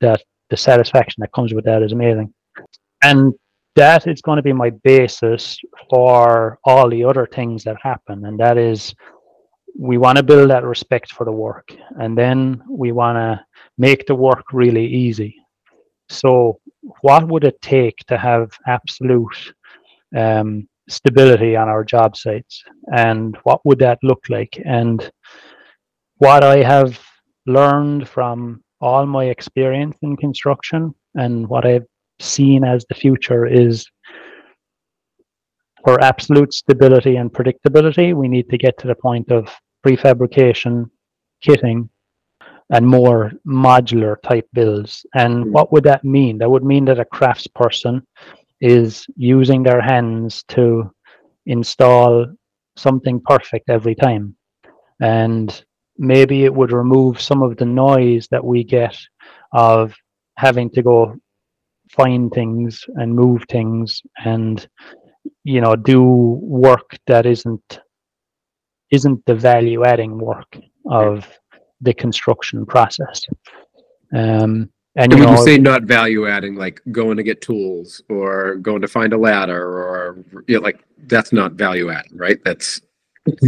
[0.00, 2.32] that the satisfaction that comes with that is amazing.
[3.02, 3.32] And
[3.74, 8.26] that is going to be my basis for all the other things that happen.
[8.26, 8.94] And that is
[9.78, 13.42] we want to build that respect for the work and then we want to
[13.78, 15.34] make the work really easy.
[16.10, 16.60] So
[17.00, 19.54] what would it take to have absolute
[20.14, 22.62] um, stability on our job sites?
[22.94, 24.60] And what would that look like?
[24.66, 25.10] And
[26.18, 27.00] what i have
[27.46, 31.86] learned from all my experience in construction and what i've
[32.20, 33.86] seen as the future is
[35.84, 39.48] for absolute stability and predictability we need to get to the point of
[39.84, 40.84] prefabrication
[41.44, 41.88] kitting
[42.72, 45.04] and more modular type builds.
[45.14, 45.52] And hmm.
[45.52, 46.38] what would that mean?
[46.38, 48.02] That would mean that a craftsperson
[48.60, 50.90] is using their hands to
[51.46, 52.26] install
[52.76, 54.36] something perfect every time.
[55.00, 55.64] And
[55.98, 58.96] maybe it would remove some of the noise that we get
[59.52, 59.94] of
[60.36, 61.14] having to go
[61.90, 64.66] find things and move things and
[65.44, 67.80] you know do work that isn't
[68.90, 70.56] isn't the value adding work
[70.90, 71.28] of
[71.82, 73.22] the construction process
[74.14, 77.40] um, and, and you when know, you say not value adding, like going to get
[77.40, 82.16] tools or going to find a ladder or you know, like that's not value adding,
[82.16, 82.38] right?
[82.44, 82.82] That's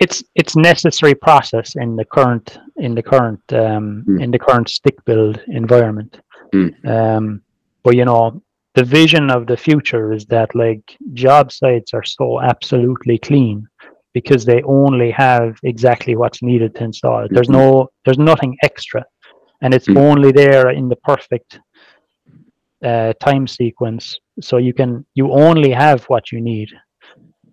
[0.00, 4.22] it's it's necessary process in the current in the current um, mm.
[4.22, 6.20] in the current stick build environment.
[6.54, 6.86] Mm.
[6.86, 7.42] Um,
[7.82, 8.42] but you know,
[8.74, 13.66] the vision of the future is that like job sites are so absolutely clean
[14.12, 17.30] because they only have exactly what's needed to install it.
[17.32, 17.82] There's mm-hmm.
[17.82, 19.04] no there's nothing extra
[19.60, 19.98] and it's mm.
[19.98, 21.60] only there in the perfect
[22.82, 26.70] uh, time sequence so you can you only have what you need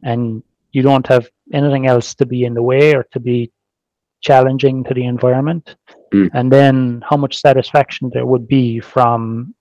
[0.04, 3.52] and you don't have anything else to be in the way or to be
[4.22, 5.76] challenging to the environment
[6.14, 6.30] mm.
[6.34, 9.54] and then how much satisfaction there would be from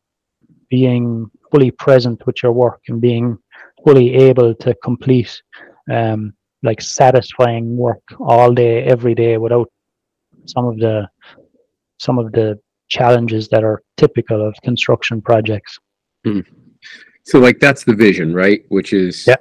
[0.70, 3.38] being fully present with your work and being
[3.85, 5.42] fully able to complete
[5.90, 9.70] um, like satisfying work all day every day without
[10.46, 11.09] some of the
[11.99, 15.79] some of the challenges that are typical of construction projects.
[16.27, 16.44] Mm.
[17.25, 18.64] So, like, that's the vision, right?
[18.68, 19.37] Which is yeah.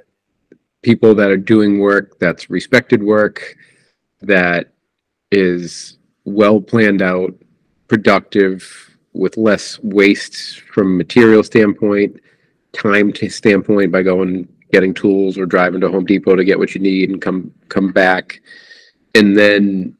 [0.86, 3.56] People that are doing work that's respected work,
[4.22, 4.72] that
[5.32, 7.34] is well planned out,
[7.88, 12.20] productive, with less waste from material standpoint,
[12.72, 16.72] time to standpoint by going getting tools or driving to Home Depot to get what
[16.72, 18.40] you need and come come back,
[19.16, 19.96] and then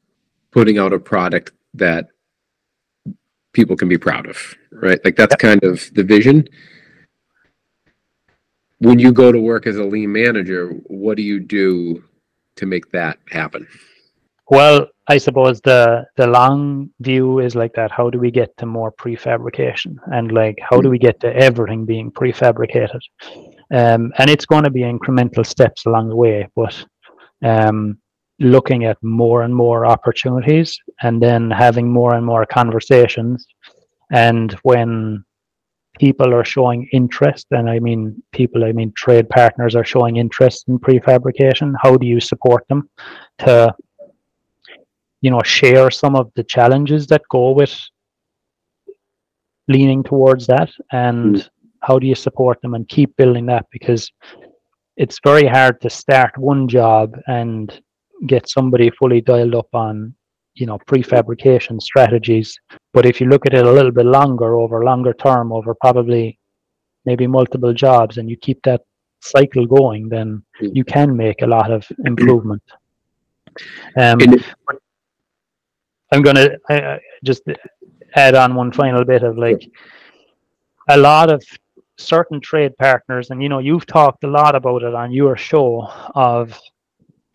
[0.53, 2.11] putting out a product that
[3.53, 5.01] people can be proud of, right?
[5.05, 5.40] Like that's yep.
[5.40, 6.49] kind of the vision.
[8.79, 12.05] When you go to work as a lean manager, what do you do
[12.57, 13.67] to make that happen?
[14.49, 17.91] Well, I suppose the the long view is like that.
[17.91, 21.85] How do we get to more prefabrication, and like how do we get to everything
[21.85, 23.01] being prefabricated?
[23.73, 26.85] Um, and it's going to be incremental steps along the way, but
[27.43, 27.99] um,
[28.39, 33.47] looking at more and more opportunities and then having more and more conversations
[34.12, 35.25] and when
[35.99, 40.69] people are showing interest and i mean people i mean trade partners are showing interest
[40.69, 41.75] in prefabrication.
[41.83, 42.89] How do you support them
[43.39, 43.75] to
[45.21, 47.75] you know share some of the challenges that go with
[49.69, 50.71] leaning towards that?
[50.93, 51.49] And mm.
[51.83, 53.67] how do you support them and keep building that?
[53.71, 54.11] Because
[54.97, 57.81] it's very hard to start one job and
[58.27, 60.15] get somebody fully dialed up on
[60.55, 62.59] you know prefabrication strategies
[62.97, 66.39] but if you look at it a little bit longer over longer term over probably
[67.05, 68.81] maybe multiple jobs and you keep that
[69.21, 72.63] cycle going then you can make a lot of improvement.
[73.97, 74.19] Um,
[76.13, 77.43] i'm going to uh, just
[78.15, 79.63] add on one final bit of like
[80.89, 81.43] a lot of
[81.99, 85.87] certain trade partners and you know you've talked a lot about it on your show
[86.14, 86.59] of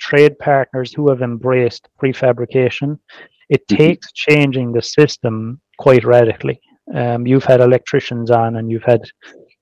[0.02, 2.98] trade partners who have embraced prefabrication,
[3.52, 3.78] it mm-hmm.
[3.84, 6.60] takes changing the system quite radically.
[6.96, 9.02] Um, you've had electricians on, and you've had,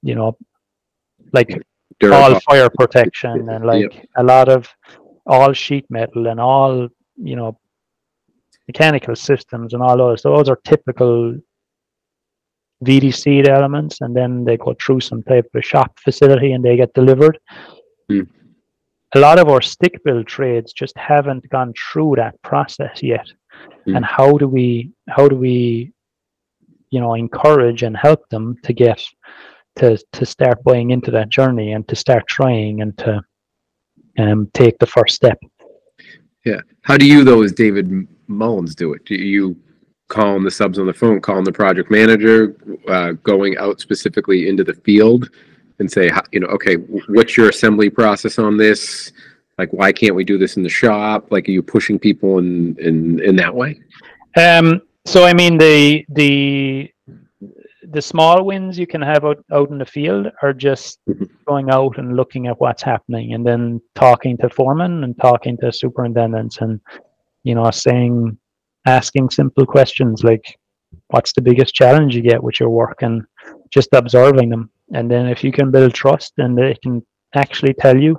[0.04, 0.38] you know,
[1.34, 1.50] like
[2.04, 4.06] all fire protection and like yep.
[4.16, 4.70] a lot of
[5.26, 6.88] all sheet metal and all
[7.18, 7.60] you know
[8.68, 10.22] mechanical systems and all those.
[10.22, 11.36] So Those are typical
[12.86, 16.94] VDC elements, and then they go through some type of shop facility and they get
[16.94, 17.40] delivered.
[18.10, 18.28] Mm
[19.16, 23.28] a lot of our stick build trades just haven't gone through that process yet
[23.88, 23.96] mm.
[23.96, 25.92] and how do we how do we
[26.90, 29.02] you know encourage and help them to get
[29.76, 33.22] to to start buying into that journey and to start trying and to
[34.18, 35.40] um, take the first step
[36.46, 36.62] Yeah.
[36.82, 39.06] How do you though, as David Mullins, do it?
[39.06, 39.56] Do you
[40.08, 42.56] calling the subs on the phone, calling the project manager,
[42.88, 45.30] uh, going out specifically into the field
[45.78, 49.14] and say, you know, okay, what's your assembly process on this?
[49.60, 51.34] Like, why can't we do this in the shop?
[51.34, 53.82] Like, are you pushing people in in in that way?
[54.38, 56.90] Um, so I mean the the
[57.96, 61.30] the small wins you can have out, out in the field are just Mhm.
[61.46, 65.72] going out and looking at what's happening and then talking to foremen and talking to
[65.72, 66.80] superintendents and
[67.48, 68.38] you know saying
[68.86, 70.46] asking simple questions like
[71.14, 73.24] what's the biggest challenge you get with your work and
[73.76, 76.96] just observing them and then if you can build trust and they can
[77.34, 78.14] actually tell you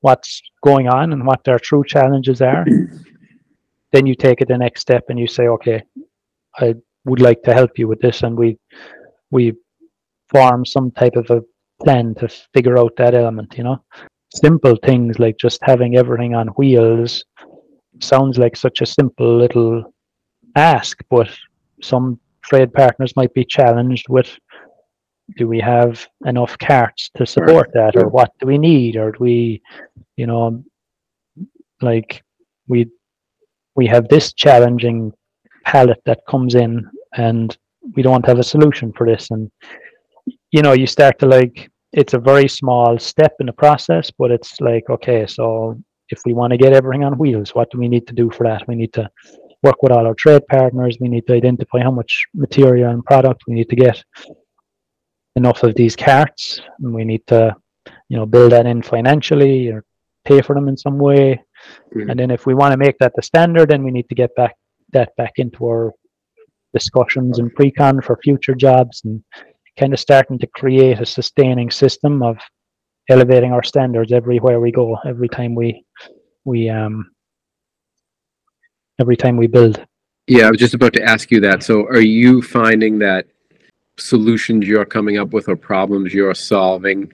[0.00, 2.64] what's going on and what their true challenges are
[3.92, 5.82] then you take it the next step and you say okay
[6.58, 6.74] i
[7.06, 8.22] would like to help you with this.
[8.22, 8.58] And we
[9.30, 9.54] we
[10.28, 11.42] form some type of a
[11.82, 13.82] plan to figure out that element you know?
[14.34, 17.24] Simple things like just having everything on wheels
[18.00, 19.94] sounds like such a simple little
[20.56, 21.30] ask but
[21.80, 24.38] some trade partners might be challenged with
[25.36, 28.96] do we have enough carts to support that or what do we need?
[28.96, 29.62] Or do we
[30.16, 30.64] you know
[31.82, 32.22] like
[32.68, 32.88] we
[33.74, 35.12] we have this challenging
[35.64, 37.56] pallet that comes in and
[37.94, 39.30] we don't have a solution for this.
[39.30, 39.50] And
[40.52, 44.30] you know you start to like it's a very small step in the process but
[44.30, 47.88] it's like okay so if we want to get everything on wheels what do we
[47.88, 48.66] need to do for that?
[48.68, 49.10] We need to
[49.62, 50.98] work with all our trade partners.
[51.00, 54.04] We need to identify how much material and product we need to get
[55.36, 57.54] enough of these carts and we need to
[58.08, 59.84] you know build that in financially or
[60.24, 61.40] pay for them in some way
[61.94, 62.10] Mhm.
[62.10, 64.34] and then if we want to make that the standard then we need to get
[64.34, 64.54] back
[64.92, 65.92] that back into our
[66.72, 69.22] discussions and pre-con for future jobs and
[69.78, 72.36] kind of starting to create a sustaining system of
[73.08, 75.84] elevating our standards everywhere we go every time we
[76.44, 77.10] we um
[79.00, 79.84] every time we build
[80.28, 81.62] Yeah, I was just about to ask you that.
[81.62, 83.26] So, are you finding that
[83.98, 87.12] solutions you're coming up with or problems you're solving,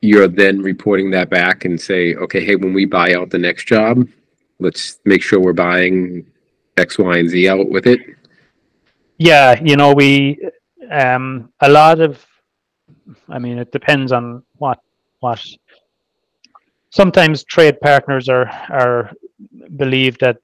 [0.00, 3.66] you're then reporting that back and say, okay, hey, when we buy out the next
[3.66, 4.08] job,
[4.58, 6.26] let's make sure we're buying
[6.76, 8.00] X, Y, and Z out with it.
[9.18, 10.38] yeah you know we
[10.90, 12.26] um a lot of
[13.28, 14.78] i mean it depends on what
[15.20, 15.40] what
[16.90, 18.48] sometimes trade partners are
[18.80, 19.12] are
[19.76, 20.36] believe that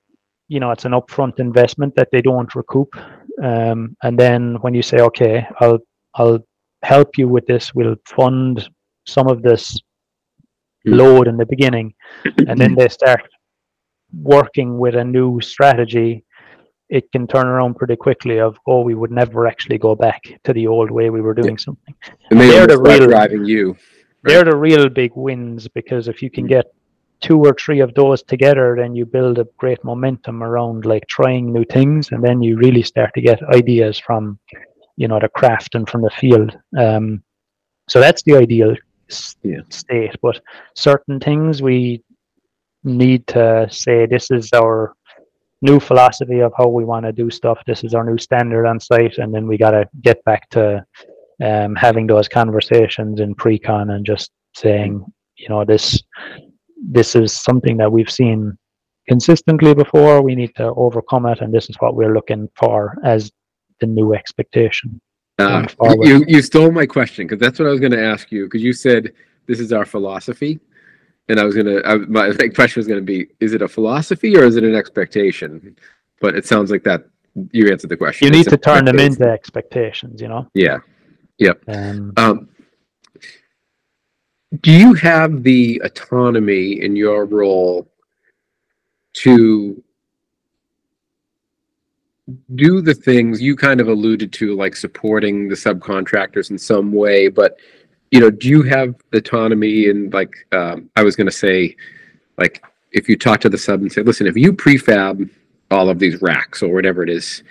[0.49, 2.95] you know it's an upfront investment that they don't recoup
[3.43, 5.79] um and then when you say okay i'll
[6.15, 6.39] i'll
[6.83, 8.69] help you with this we'll fund
[9.07, 9.79] some of this
[10.85, 10.95] Hmm.
[10.95, 11.93] load in the beginning
[12.47, 13.21] and then they start
[14.23, 16.25] working with a new strategy
[16.89, 20.53] it can turn around pretty quickly of oh we would never actually go back to
[20.53, 21.95] the old way we were doing something
[22.31, 23.77] And they They're the real- driving you.
[24.23, 26.49] they're the real big wins because if you can Mm.
[26.57, 26.67] get
[27.21, 31.53] two or three of those together then you build a great momentum around like trying
[31.53, 34.39] new things and then you really start to get ideas from
[34.97, 36.57] you know the craft and from the field.
[36.79, 37.23] Um
[37.89, 38.77] so that's the ideal
[39.43, 39.63] Yeah.
[39.71, 40.15] state.
[40.21, 40.41] But
[40.75, 42.03] certain things we
[42.85, 44.95] need to say this is our
[45.63, 47.59] new philosophy of how we want to do stuff.
[47.67, 50.85] This is our new standard on site and then we got to get back to
[51.43, 55.05] um, having those conversations in pre-con and just saying
[55.37, 56.03] you know this
[56.81, 58.57] this is something that we've seen
[59.09, 63.33] consistently before we need to overcome it and this is what we're looking for as
[63.81, 65.01] the new expectation
[65.39, 65.65] Uh,
[66.03, 68.63] you you stole my question because that's what I was going to ask you because
[68.63, 69.13] you said
[69.47, 70.61] this is our philosophy,
[71.29, 74.37] and I was gonna I, my, question was going to be is it a philosophy
[74.37, 75.77] or is it an expectation?
[76.21, 77.05] But it sounds like that
[77.53, 78.27] you answered the question.
[78.27, 80.79] you need It's to turn them into expectations you know Yeah.
[81.69, 82.49] um, Um,
[84.61, 87.87] do you have the autonomy in your role
[89.13, 89.83] to
[92.55, 97.29] do the things you kind of alluded to, like supporting the subcontractors in some way?
[97.29, 97.59] But
[98.11, 101.77] you know, do you have autonomy in like um, I was going to say,
[102.39, 105.29] like if you talk to the sub and say, listen, if you prefab
[105.71, 107.43] all of these racks or whatever it is,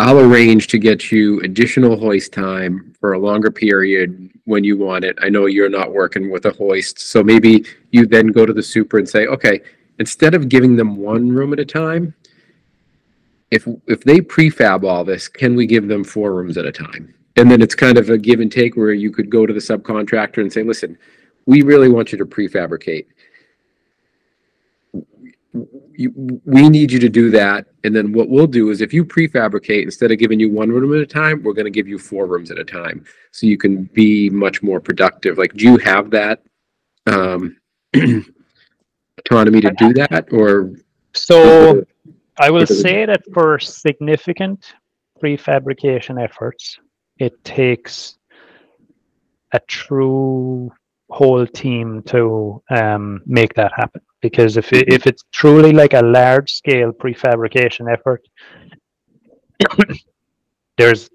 [0.00, 5.04] I'll arrange to get you additional hoist time for a longer period when you want
[5.04, 5.18] it.
[5.20, 8.62] I know you're not working with a hoist, so maybe you then go to the
[8.62, 9.60] super and say, okay,
[9.98, 12.14] instead of giving them one room at a time,
[13.50, 17.12] if if they prefab all this, can we give them four rooms at a time?
[17.36, 19.60] And then it's kind of a give and take where you could go to the
[19.60, 20.96] subcontractor and say, listen,
[21.46, 23.06] we really want you to prefabricate.
[25.98, 27.66] You, we need you to do that.
[27.82, 30.94] And then what we'll do is if you prefabricate, instead of giving you one room
[30.94, 33.04] at a time, we're going to give you four rooms at a time.
[33.32, 35.38] So you can be much more productive.
[35.38, 36.44] Like, do you have that
[37.06, 37.56] um,
[39.18, 40.72] autonomy to do that, or
[41.14, 41.84] So
[42.38, 44.74] I will say that for significant
[45.20, 46.78] prefabrication efforts,
[47.18, 48.18] it takes
[49.52, 50.70] a true
[51.10, 54.02] whole team to um, make that happen.
[54.20, 58.22] Because if it, if it's truly like a large scale prefabrication effort,
[60.78, 61.08] there's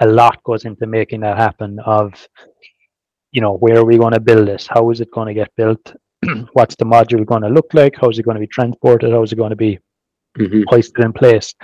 [0.00, 1.78] a lot goes into making that happen.
[1.80, 2.12] Of
[3.32, 4.66] you know where are we going to build this?
[4.66, 5.94] How is it going to get built?
[6.52, 7.94] What's the module going to look like?
[8.00, 9.10] How is it going to be transported?
[9.10, 9.78] How is it going to be
[10.38, 10.64] Mhm.
[10.68, 11.54] hoisted in place.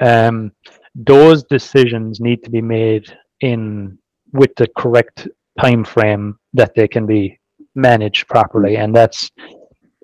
[0.00, 0.52] Um,
[0.94, 3.06] those decisions need to be made
[3.40, 3.98] in
[4.32, 5.28] with the correct
[5.60, 7.38] time frame that they can be
[7.74, 9.30] managed properly, and that's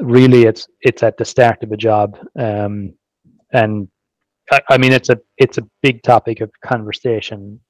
[0.00, 2.18] really it's it's at the start of a job.
[2.38, 2.94] Um,
[3.52, 3.88] and
[4.50, 7.60] I, I mean, it's a it's a big topic of conversation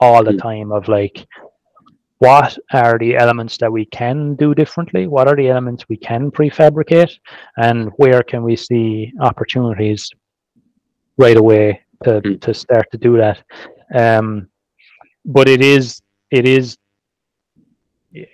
[0.00, 0.42] all the Mm.
[0.42, 1.26] time of like
[2.18, 6.30] what are the elements that we can do differently what are the elements we can
[6.30, 7.12] prefabricate
[7.56, 10.10] and where can we see opportunities
[11.16, 12.40] right away to, Mm.
[12.40, 13.42] to start to do that
[13.94, 14.48] um,
[15.24, 16.76] but it is it is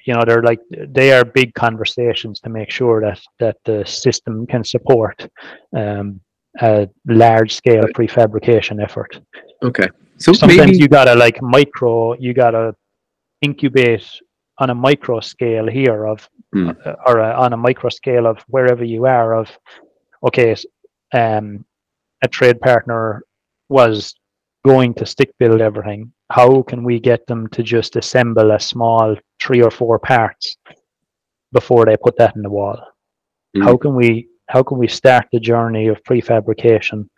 [0.04, 4.46] you know they're like they are big conversations to make sure that that the system
[4.46, 5.28] can support
[5.76, 6.20] um,
[6.60, 9.20] a large scale prefabrication effort.
[9.62, 9.88] Okay.
[10.18, 12.74] So sometimes maybe you gotta like micro you gotta
[13.42, 14.06] incubate
[14.58, 18.84] on a micro scale here of uh, or uh on a micro scale of wherever
[18.84, 19.50] you are of
[20.24, 20.54] okay
[21.12, 21.64] um
[22.22, 23.22] a trade partner
[23.68, 24.14] was
[24.64, 29.16] going to stick build everything how can we get them to just assemble a small
[29.40, 30.56] three or four parts
[31.52, 32.78] before they put that in the wall?
[33.56, 33.62] Mm.
[33.62, 37.08] how can we how can we start the journey of prefabrication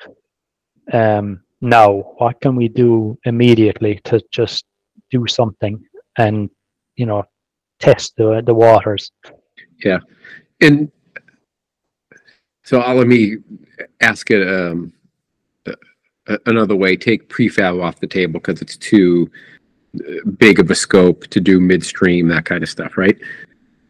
[0.92, 1.90] um now?
[2.18, 4.64] What can we do immediately to just
[5.10, 5.74] do something
[6.18, 6.50] and
[6.96, 7.24] you know
[7.80, 9.10] test the the waters?
[9.82, 10.00] Yeah,
[10.60, 10.92] and
[12.64, 13.36] so I'll let me
[14.00, 14.92] ask it um,
[16.46, 16.96] another way.
[16.96, 19.30] Take prefab off the table because it's too
[20.00, 23.18] uh, big of a scope to do midstream, that kind of stuff, right?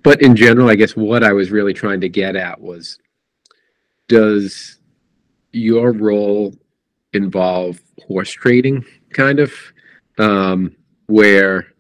[0.03, 2.99] But in general, I guess what I was really trying to get at was,
[4.09, 4.79] does
[5.53, 6.55] your role
[7.13, 9.53] involve horse trading, kind of,
[10.19, 10.77] um,
[11.07, 11.73] where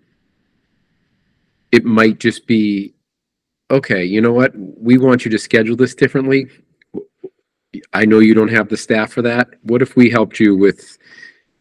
[1.73, 2.95] it might just be
[3.71, 4.53] okay, you know what?
[4.57, 6.49] We want you to schedule this differently.
[7.93, 9.49] I know you don't have the staff for that.
[9.63, 10.99] What if we helped you with,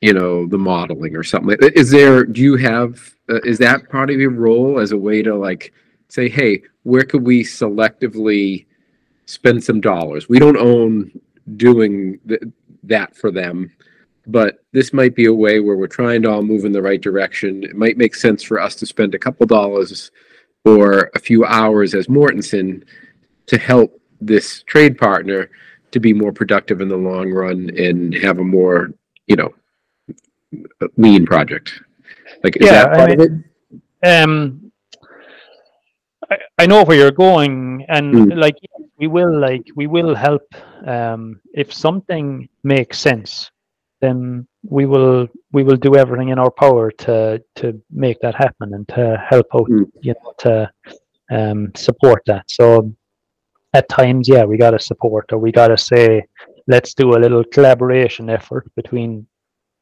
[0.01, 1.57] you know, the modeling or something?
[1.75, 2.99] Is there, do you have,
[3.29, 5.73] uh, is that part of your role as a way to like
[6.09, 8.65] say, hey, where could we selectively
[9.25, 10.29] spend some dollars?
[10.29, 11.11] We don't own
[11.57, 12.43] doing th-
[12.83, 13.71] that for them,
[14.27, 17.01] but this might be a way where we're trying to all move in the right
[17.01, 17.63] direction.
[17.63, 20.11] It might make sense for us to spend a couple dollars
[20.63, 22.83] or a few hours as Mortenson
[23.47, 25.49] to help this trade partner
[25.95, 28.91] to be more productive in the long run and have a more,
[29.27, 29.51] you know,
[30.97, 31.67] lean project.
[32.43, 33.31] Like, is Yeah, that I part of it?
[34.13, 34.71] um
[36.29, 38.37] I, I know where you're going and Mm.
[38.45, 38.57] like
[38.99, 40.45] we will like we will help
[40.95, 41.21] um
[41.63, 42.25] if something
[42.63, 43.31] makes sense
[44.03, 44.45] then
[44.77, 47.15] we will we will do everything in our power to
[47.59, 47.65] to
[48.03, 49.85] make that happen and to help out Mm.
[50.07, 50.53] you know to
[51.37, 52.65] um support that so
[53.77, 56.05] at times yeah we got to support or we got to say
[56.73, 59.09] let's do a little collaboration effort between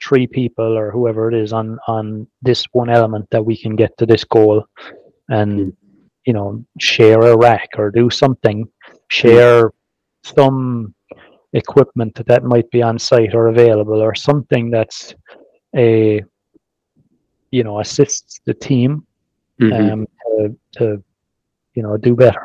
[0.06, 2.06] three people or whoever it is on on
[2.48, 4.58] this one element that we can get to this goal
[5.38, 5.76] and Mm.
[6.28, 6.50] you know
[6.92, 8.58] share a rack or do something
[9.20, 9.60] share
[10.38, 10.60] some
[11.62, 15.00] equipment that might be on site or available or something that's
[15.86, 16.22] a
[17.58, 18.92] you know assists the team
[19.62, 19.74] Mhm.
[19.92, 20.36] um to,
[20.78, 20.86] to
[21.76, 22.44] you know do better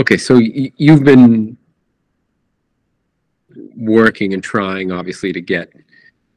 [0.00, 1.58] Okay, so y- you've been
[3.76, 5.70] working and trying, obviously, to get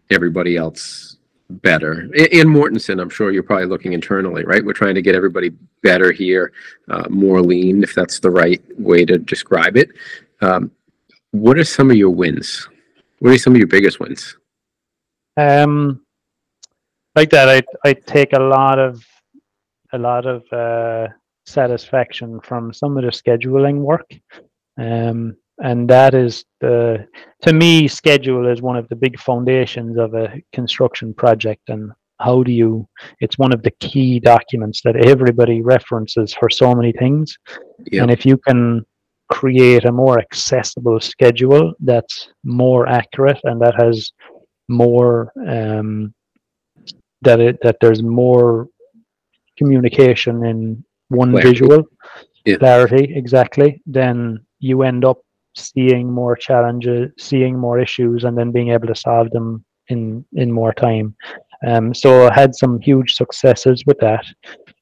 [0.10, 1.16] everybody else
[1.50, 2.10] better.
[2.20, 4.64] I- In Mortenson, I'm sure you're probably looking internally, right?
[4.66, 5.52] We're trying to get everybody
[5.82, 6.52] better here,
[6.90, 9.92] uh, more lean, if that's the right way to describe it.
[10.42, 10.70] Um,
[11.32, 12.68] what are some of your wins?
[13.20, 14.36] What are some of your biggest wins?
[15.38, 16.00] um
[17.16, 17.60] like that i
[17.90, 19.04] i take a lot of
[19.94, 21.08] a lot of uh
[21.46, 24.10] satisfaction from some of the scheduling work.
[24.78, 27.08] Um and that is the
[27.44, 31.62] to me schedule is one of the big foundations of a construction project.
[31.68, 32.88] And how do you
[33.20, 37.38] it's one of the key documents that everybody references for so many things.
[37.92, 38.04] Yeah.
[38.04, 38.86] and if you can
[39.30, 44.12] create a more accessible schedule that's more accurate and that has
[44.70, 46.14] more um,
[47.22, 48.68] that it that there's more
[49.58, 50.84] communication in
[51.14, 51.50] one Clarity.
[51.50, 51.84] visual
[52.46, 52.58] Yeah.
[52.58, 55.20] clarity exactly, then you end up
[55.56, 60.52] seeing more challenges, seeing more issues, and then being able to solve them in in
[60.52, 61.16] more time.
[61.68, 64.26] Um, so I had some huge successes with that,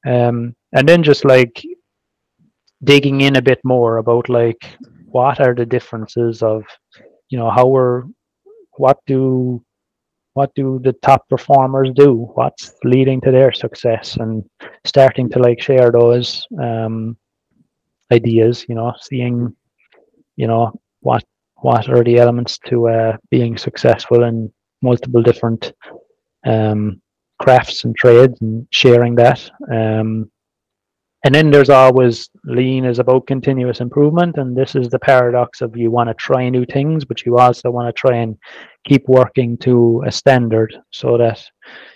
[0.06, 1.62] um, and then just like
[2.84, 4.62] digging in a bit more about like
[5.06, 6.64] what are the differences of
[7.28, 8.02] you know how we're
[8.78, 9.62] what do
[10.34, 12.30] what do the top performers do?
[12.34, 14.16] What's leading to their success?
[14.16, 14.44] And
[14.84, 17.16] starting to like share those um
[18.12, 19.54] ideas you know seeing
[20.36, 21.24] you know what
[21.56, 24.52] what are the elements to uh, being successful in
[24.82, 25.72] multiple different
[26.46, 27.00] um
[27.38, 30.30] crafts and trades and sharing that um
[31.24, 35.76] and then there's always lean is about continuous improvement and this is the paradox of
[35.76, 38.36] you want to try new things but you also want to try and
[38.84, 41.42] keep working to a standard so that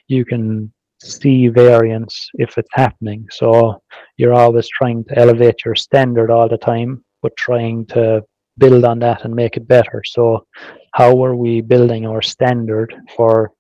[0.09, 0.73] you can
[1.03, 3.27] see variance if it's happening.
[3.31, 3.83] So
[4.17, 8.23] you're always trying to elevate your standard all the time but trying to
[8.59, 10.03] build on that and make it better.
[10.05, 10.47] So
[10.93, 13.53] how are we building our standard for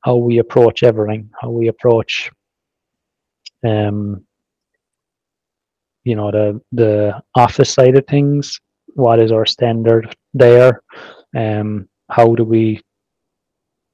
[0.00, 1.30] how we approach everything?
[1.40, 2.30] How we approach
[3.66, 4.26] um
[6.04, 8.60] you know the the office side of things
[8.94, 10.82] what is our standard there?
[11.36, 12.80] Um how do we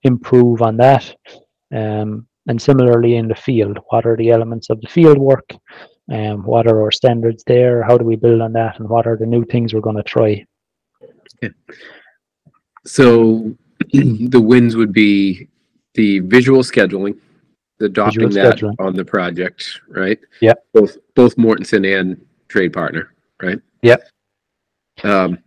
[0.02, 1.14] improve on that?
[1.74, 5.48] Um and similarly in the field what are the elements of the field work?
[6.12, 7.82] Um what are our standards there?
[7.82, 8.78] How do we build on that?
[8.78, 10.44] And what are the new things we're going to try
[12.84, 13.56] So
[13.92, 15.48] the wins would be
[15.94, 17.18] the visual scheduling,
[17.80, 18.74] adopting that scheduling.
[18.78, 20.18] on the project, right?
[20.40, 20.54] Yeah.
[20.72, 23.58] Both both Mortenson and trade partner, right?
[23.82, 24.02] Yep.
[25.02, 25.38] Um,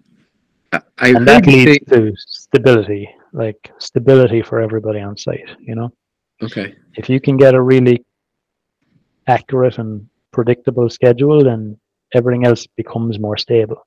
[0.73, 5.91] I, I and that leads to stability like stability for everybody on site you know
[6.41, 8.03] okay, if you can get a really
[9.27, 11.77] accurate and predictable schedule then
[12.13, 13.85] everything else becomes more stable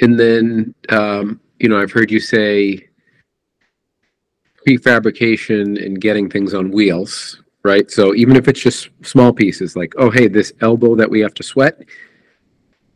[0.00, 2.88] and then um, you know I've heard you say
[4.66, 7.90] prefabrication and getting things on wheels, right?
[7.90, 11.34] So even if it's just small pieces, like oh hey, this elbow that we have
[11.34, 11.80] to sweat,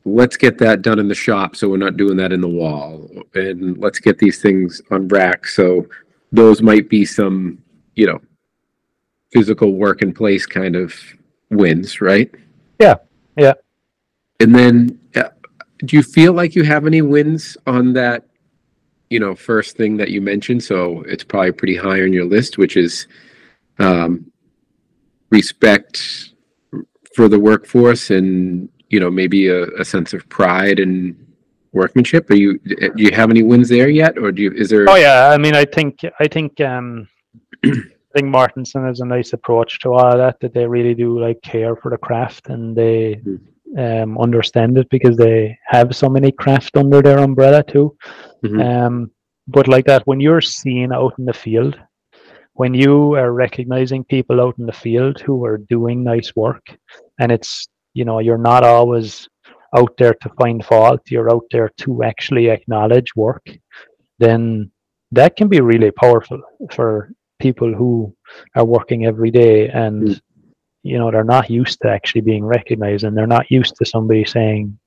[0.04, 3.10] let's get that done in the shop so we're not doing that in the wall,
[3.34, 5.54] and let's get these things on racks.
[5.54, 5.86] So
[6.32, 7.58] those might be some
[7.94, 8.20] you know
[9.32, 10.94] physical work in place kind of
[11.50, 12.30] wins, right?
[12.80, 12.96] Yeah,
[13.36, 13.54] yeah.
[14.40, 15.30] And then, uh,
[15.78, 18.27] do you feel like you have any wins on that?
[19.10, 20.62] You know, first thing that you mentioned.
[20.62, 23.06] So it's probably pretty high on your list, which is
[23.78, 24.30] um,
[25.30, 26.32] respect
[27.14, 31.16] for the workforce and you know maybe a, a sense of pride and
[31.72, 32.30] workmanship.
[32.30, 32.58] Are you?
[32.58, 34.52] Do you have any wins there yet, or do you?
[34.52, 34.88] Is there?
[34.88, 37.08] Oh yeah, I mean, I think I think um,
[37.64, 37.70] I
[38.14, 40.40] think Mortenson has a nice approach to all of that.
[40.40, 43.20] That they really do like care for the craft and they
[43.76, 47.96] um, understand it because they have so many craft under their umbrella too.
[48.44, 48.60] Mhm.
[48.64, 49.10] Um,
[49.46, 51.78] but like that, when you're seen out in the field,
[52.54, 56.64] when you are recognizing people out in the field who are doing nice work,
[57.20, 59.28] and it's you know you're not always
[59.76, 63.44] out there to find fault, you're out there to actually acknowledge work,
[64.18, 64.70] then
[65.12, 66.40] that can be really powerful
[66.72, 68.14] for people who
[68.56, 70.20] are working every day and Mm.
[70.82, 74.24] You know they're not used to actually being recognized and they're not used to somebody
[74.24, 74.78] saying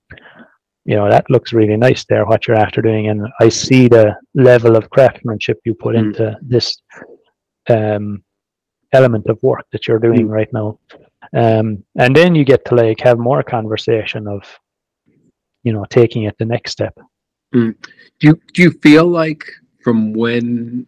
[0.86, 3.08] you know that looks really nice there what you're after doing.
[3.10, 6.00] And i see the level of craftsmanship you put Mm.
[6.06, 6.82] into this
[7.70, 8.24] um
[8.94, 10.80] element of work that you're doing right now.
[11.34, 14.42] Um and then you get to like have more conversation of
[15.64, 16.96] you know taking it the next step.
[17.54, 17.76] Do
[18.28, 19.44] you do you feel like
[19.84, 20.88] from when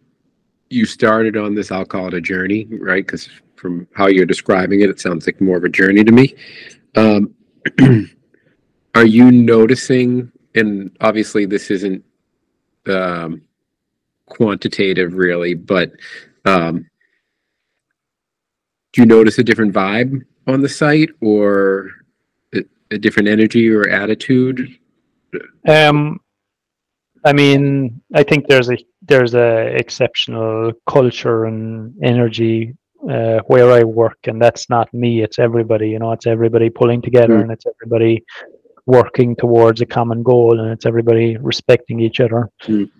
[0.70, 3.06] you started on this, I'll call it a journey, right?
[3.06, 3.28] Because
[3.64, 6.34] from how you're describing it, it sounds like more of a journey to me.
[6.96, 7.34] Um,
[8.94, 10.30] are you noticing?
[10.54, 12.04] And obviously, this isn't
[12.86, 13.40] um,
[14.26, 15.92] quantitative, really, but
[16.44, 16.90] um,
[18.92, 21.88] do you notice a different vibe on the site, or
[22.54, 24.78] a, a different energy or attitude?
[25.66, 26.20] Um,
[27.24, 32.74] I mean, I think there's a there's a exceptional culture and energy
[33.10, 35.22] uh, where I work, and that's not me.
[35.22, 35.90] It's everybody.
[35.90, 37.42] You know, it's everybody pulling together, Mm.
[37.42, 38.24] and it's everybody
[38.86, 42.90] working towards a common goal, and it's everybody respecting each other, Mm.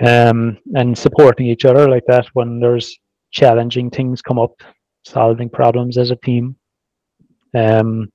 [0.00, 2.98] um, and supporting each other like that when there's
[3.30, 4.62] challenging things come up,
[5.04, 6.56] solving problems as a team.
[7.54, 8.10] Um,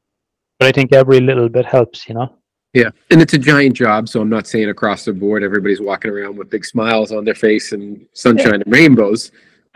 [0.59, 2.07] but I think every little bit helps.
[2.09, 2.33] You know.
[2.73, 6.11] Yeah, and it's a giant job, so I'm not saying across the board everybody's walking
[6.11, 9.31] around with big smiles on their face and sunshine and rainbows,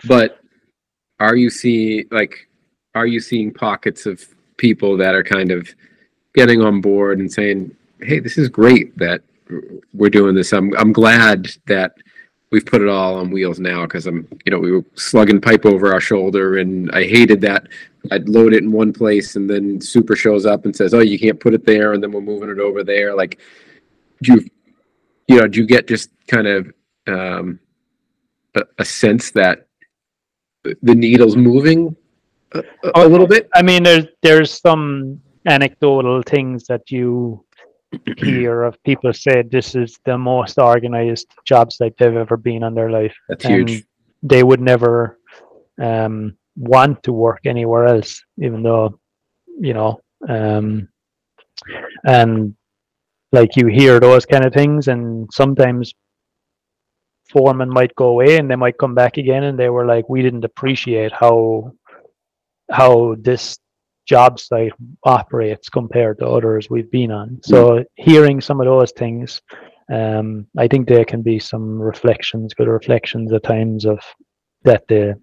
[0.08, 0.41] but
[1.22, 2.50] are you seeing like
[2.96, 4.26] are you seeing pockets of
[4.58, 5.70] people that are kind of
[6.34, 9.22] getting on board and saying, "Hey, this is great that
[9.94, 11.94] we're doing this." I'm I'm glad that
[12.52, 15.66] we've put it all on wheels now because I'm, you know, we were slugging pipe
[15.66, 17.68] over our shoulder, and I hated that
[18.10, 21.20] I'd load it in one place and then Super shows up and says, "Oh, you
[21.20, 23.14] can't put it there," and then we're moving it over there.
[23.16, 23.40] Like,
[24.24, 24.50] do you,
[25.28, 26.74] you know, do you get just kind of
[27.06, 27.60] um,
[28.56, 29.68] a, a sense that
[30.64, 31.96] the needle's moving
[32.54, 32.64] a,
[32.96, 33.50] a, little bit?
[33.54, 37.44] I mean, there's there's some anecdotal things that you
[38.18, 42.74] hear of people say this is the most organized job site they've ever been on
[42.74, 43.16] their life.
[43.30, 43.86] That's and huge.
[44.24, 45.18] They would never
[45.82, 49.00] um, want to work anywhere else, even though,
[49.60, 50.00] you know,
[50.30, 50.88] um,
[52.06, 52.56] and
[53.32, 55.94] like you hear those kind of things, and sometimes
[57.32, 60.22] foremen might go away and they might come back again, and they were like, we
[60.22, 61.74] didn't appreciate how
[62.72, 63.60] how this
[64.06, 64.74] job site
[65.04, 67.40] operates compared to others we've been on.
[67.44, 69.42] So hearing some of those things,
[69.92, 74.00] um, I think there can be some reflections, good reflections at times of
[74.64, 75.20] that the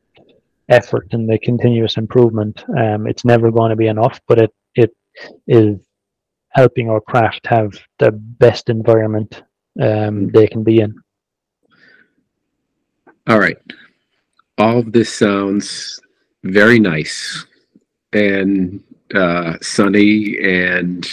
[0.69, 2.65] effort and the continuous improvement.
[2.77, 4.91] Um, it's never going to be enough, but it it
[5.47, 5.79] is
[6.51, 9.43] helping our craft have the best environment
[9.81, 10.95] um, they can be in.
[13.29, 13.59] All right.
[14.57, 16.01] All of this sounds
[16.45, 17.45] very nice
[18.14, 18.83] and
[19.14, 21.07] uh, sunny and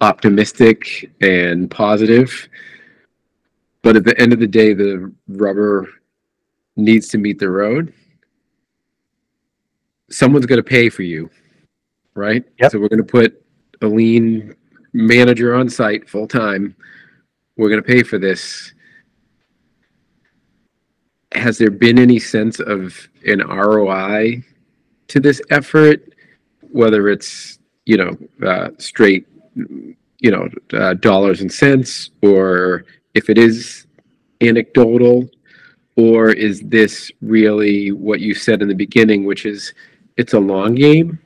[0.00, 2.48] optimistic and positive.
[3.82, 5.88] But at the end of the day, the rubber
[6.74, 7.92] needs to meet the road.
[10.10, 11.30] Someone's going to pay for you,
[12.14, 12.44] right?
[12.58, 12.72] Yep.
[12.72, 13.40] So we're going to put
[13.82, 14.56] a lean
[14.92, 16.74] manager on site full time.
[17.56, 18.72] We're going to pay for this.
[21.32, 24.42] Has there been any sense of an ROI
[25.08, 26.12] to this effort?
[26.76, 28.16] whether it's you know
[28.46, 33.86] uh, straight you know uh, dollars and cents or if it is
[34.42, 35.28] anecdotal
[35.96, 39.72] or is this really what you said in the beginning which is
[40.16, 41.18] it's a long game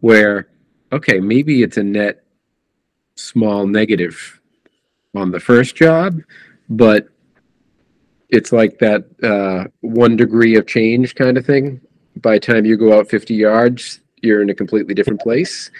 [0.00, 0.48] where
[0.92, 2.24] okay maybe it's a net
[3.16, 4.40] small negative
[5.14, 6.20] on the first job
[6.68, 7.08] but
[8.30, 11.80] it's like that uh, one degree of change kind of thing
[12.16, 15.70] by the time you go out 50 yards you're in a completely different place.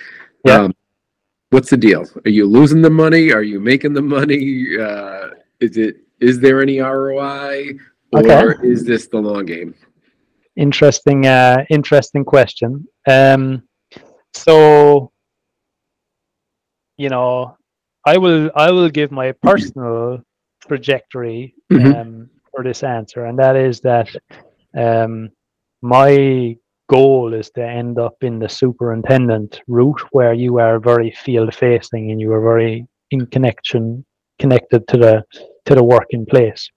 [0.44, 0.64] Yeah.
[0.64, 0.74] Um,
[1.50, 2.04] what's the deal?
[2.26, 3.32] Are you losing the money?
[3.32, 4.76] Are you making the money?
[4.78, 5.30] Uh,
[5.60, 7.72] is it is there any ROI
[8.12, 8.68] or Okay.
[8.68, 9.74] is this the long game?
[10.56, 12.86] Interesting, uh, interesting question.
[13.08, 13.62] Um,
[14.34, 15.10] so,
[16.96, 17.56] you know,
[18.06, 20.22] I will I will give my personal
[20.60, 22.00] trajectory Mhm.
[22.00, 24.08] um, for this answer, and that is that
[24.76, 25.30] um,
[25.82, 26.56] my
[26.88, 32.10] goal is to end up in the superintendent route where you are very field facing
[32.10, 34.04] and you are very in connection
[34.38, 35.24] connected to the
[35.64, 36.68] to the work in place.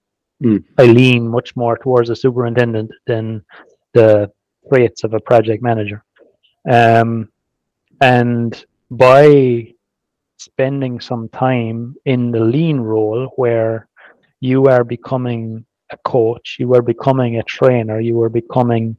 [0.42, 0.64] Mm.
[0.78, 3.44] I lean much more towards a superintendent than
[3.92, 4.30] the
[4.68, 6.04] traits of a project manager.
[6.70, 7.28] Um,
[8.00, 9.74] and by
[10.38, 13.88] spending some time in the lean role where
[14.40, 18.96] you are becoming a coach, you were becoming a trainer, you were becoming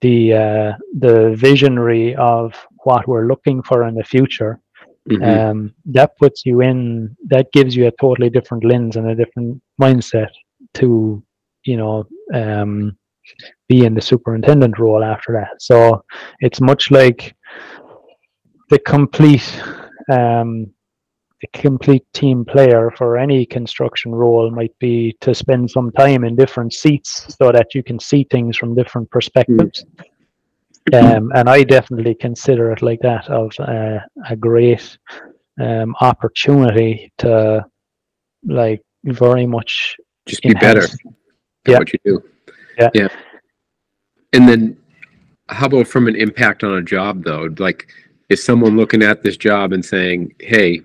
[0.00, 4.60] the uh, the visionary of what we're looking for in the future.
[5.08, 5.24] Mhm.
[5.24, 7.16] Um, that puts you in.
[7.28, 10.28] That gives you a totally different lens and a different mindset
[10.74, 11.22] to,
[11.64, 12.96] you know, um,
[13.68, 15.62] be in the superintendent role after that.
[15.62, 16.04] So
[16.40, 17.34] it's much like
[18.70, 19.62] the complete
[20.12, 20.72] um,
[21.40, 26.34] the complete team player for any construction role might be to spend some time in
[26.34, 29.84] different seats so that you can see things from different perspectives.
[30.92, 34.98] Um, and I definitely consider it like that of uh, a great
[35.60, 37.64] um, opportunity to
[38.44, 40.90] like very much Just be better at
[41.66, 41.78] Yeah.
[41.78, 42.22] what you do.
[42.78, 42.90] Yeah.
[42.94, 43.08] Yeah.
[44.32, 44.76] And then
[45.50, 47.48] how about from an impact on a job though?
[47.58, 47.88] Like
[48.28, 50.82] is someone looking at this job and saying, Hey,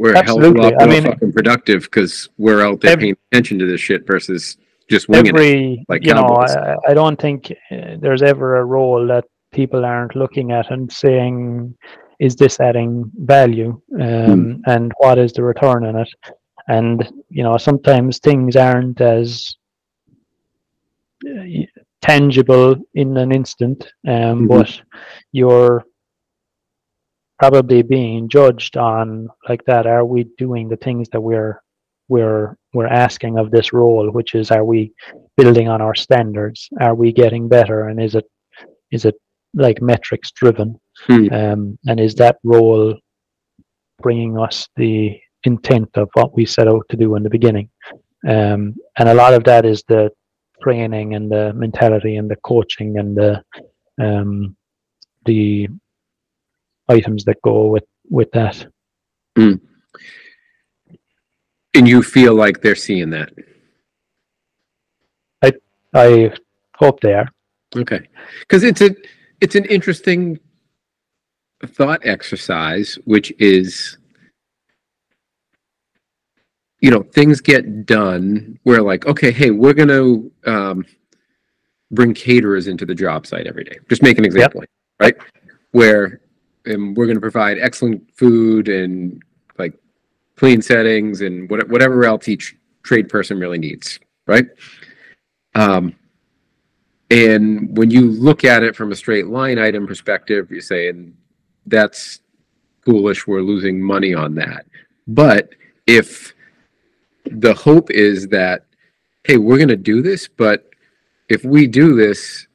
[0.00, 0.72] we're a hell of a Absolutely.
[0.76, 4.06] lot I mean- fucking productive because we're out there Ev- paying attention to this shit
[4.06, 4.56] versus
[4.90, 5.34] just winging it.
[5.34, 6.26] every like you know.
[6.36, 10.90] I, I don't think uh, there's ever a role that people aren't looking at and
[10.90, 11.74] saying
[12.18, 16.08] is this adding value um, and what is the return on it
[16.68, 16.96] and
[17.28, 19.56] you know sometimes things aren't as
[21.28, 21.44] uh,
[22.00, 24.48] tangible in an instant um, Mhm.
[24.48, 24.80] but
[25.32, 25.84] you're
[27.42, 31.60] probably being judged on like that are we doing the things that we're
[32.08, 34.92] we're we're asking of this role which is are we
[35.36, 38.26] building on our standards are we getting better and is it
[38.90, 39.16] is it
[39.54, 41.32] like metrics driven Hmm.
[41.32, 42.94] Um, and is that role
[44.00, 47.70] bringing us the intent of what we set out to do in the beginning?
[48.28, 50.10] Um, and a lot of that is the
[50.62, 53.42] training and the mentality and the coaching and the
[54.00, 54.56] um,
[55.24, 55.68] the
[56.92, 58.66] items that go with with that.
[61.74, 63.30] And you feel like they're seeing that.
[65.42, 65.52] I
[65.94, 66.32] I
[66.76, 67.28] hope they are.
[67.74, 68.00] Okay.
[68.40, 68.90] Because it's a
[69.40, 70.38] it's an interesting
[71.66, 73.98] thought exercise, which is
[76.80, 80.84] you know, things get done where like, okay, hey, we're gonna um
[81.90, 83.78] bring caterers into the job site every day.
[83.88, 84.62] Just make an example,
[85.00, 85.14] right?
[85.70, 86.21] Where
[86.70, 89.22] um, we're gonna provide excellent food and
[89.58, 89.74] like
[90.36, 94.46] clean settings and what, whatever else each trade person really needs, right?
[95.54, 95.94] Um,
[97.10, 101.14] and when you look at it from a straight line item perspective, you're saying
[101.66, 102.20] that's
[102.84, 103.26] foolish.
[103.26, 104.64] We're losing money on that.
[105.06, 105.50] But
[105.86, 106.32] if
[107.26, 108.64] the hope is that,
[109.24, 110.70] hey, we're going to do this, but
[111.28, 112.46] if we do this,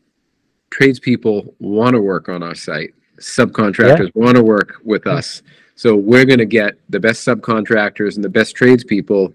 [0.72, 5.42] tradespeople want to work on our site, subcontractors want to work with us.
[5.76, 9.34] So we're going to get the best subcontractors and the best tradespeople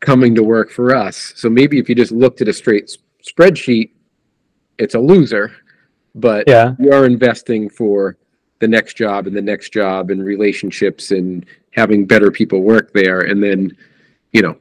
[0.00, 1.32] coming to work for us.
[1.36, 3.90] So maybe if you just looked at a straight s- spreadsheet,
[4.78, 5.52] it's a loser,
[6.14, 8.16] but Yeah, you are investing for
[8.60, 13.20] the next job and the next job and relationships and having better people work there.
[13.20, 13.76] And then,
[14.32, 14.56] you know,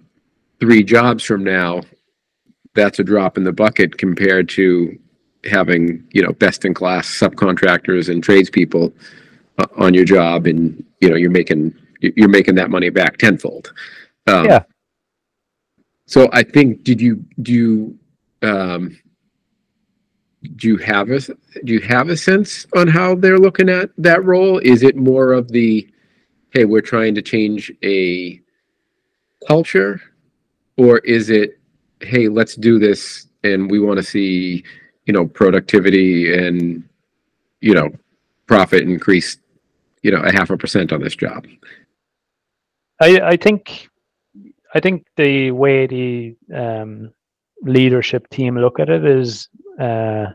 [0.59, 1.81] three jobs from now,
[2.73, 4.97] that's a drop in the bucket compared to
[5.49, 8.93] having, you know, best in class subcontractors and tradespeople
[9.57, 10.47] uh, on your job.
[10.47, 13.73] And, you know, you're making, you're making that money back tenfold.
[14.27, 14.63] Um, Yeah.
[16.05, 17.99] So I think, did you, do you,
[18.41, 18.97] um,
[20.55, 24.23] do you have a do you have a sense on how they're looking at that
[24.23, 24.59] role?
[24.59, 25.87] Is it more of the
[26.51, 28.41] hey, we're trying to change a
[29.47, 30.01] culture,
[30.77, 31.59] or is it
[32.01, 34.63] hey, let's do this and we want to see
[35.05, 36.83] you know productivity and
[37.61, 37.89] you know
[38.47, 39.37] profit increase
[40.01, 41.45] you know a half a percent on this job?
[43.01, 43.89] I I think
[44.75, 47.11] I think the way the um,
[47.61, 49.47] leadership team look at it is
[49.79, 50.27] uh,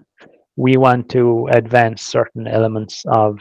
[0.57, 3.39] we want to advance certain elements of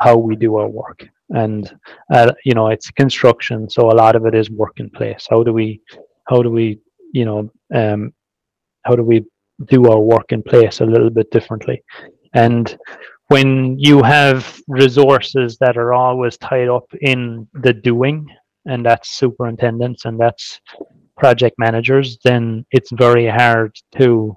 [0.00, 1.72] how we do our work, and
[2.12, 5.26] uh, you know it's construction, so a lot of it is work in place.
[5.30, 5.80] How do we
[6.28, 6.80] how do we
[7.12, 8.12] you know um,
[8.84, 9.24] how do we
[9.66, 11.82] do our work in place a little bit differently,
[12.34, 12.78] and
[13.28, 18.26] when you have resources that are always tied up in the doing
[18.66, 20.60] and that's superintendents and that's
[21.16, 24.36] project managers, then it's very hard to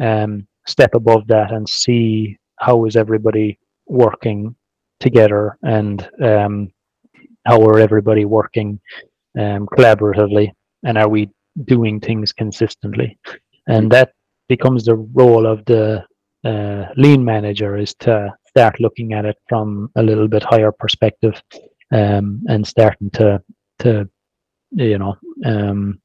[0.00, 4.54] um, step above that and see how is everybody working
[5.00, 6.70] together and um,
[7.44, 8.80] how are everybody working
[9.38, 10.52] um, collaboratively
[10.84, 11.28] and are we
[11.64, 13.18] doing things consistently?
[13.66, 14.12] And that
[14.48, 16.04] becomes the role of the
[16.44, 21.40] uh, lean manager is to start looking at it from a little bit higher perspective
[21.92, 23.42] um, and starting to
[23.80, 24.08] to
[24.70, 26.00] you know um,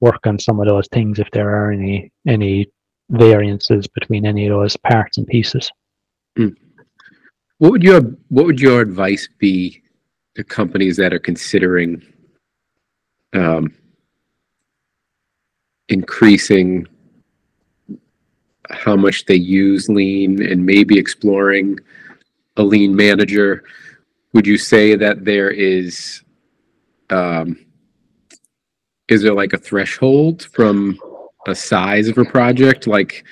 [0.00, 2.66] work on some of those things if there are any any
[3.10, 5.70] variances between any of those parts and pieces.
[7.58, 9.82] What would your what would your advice be
[10.36, 12.02] to companies that are considering
[13.32, 13.72] um,
[15.88, 16.86] increasing
[18.70, 21.78] how much they use lean and maybe exploring
[22.56, 23.64] a lean manager?
[24.32, 26.22] Would you say that there is
[27.10, 27.64] um,
[29.08, 30.98] is there like a threshold from
[31.46, 32.86] a size of a project?
[32.86, 33.24] Like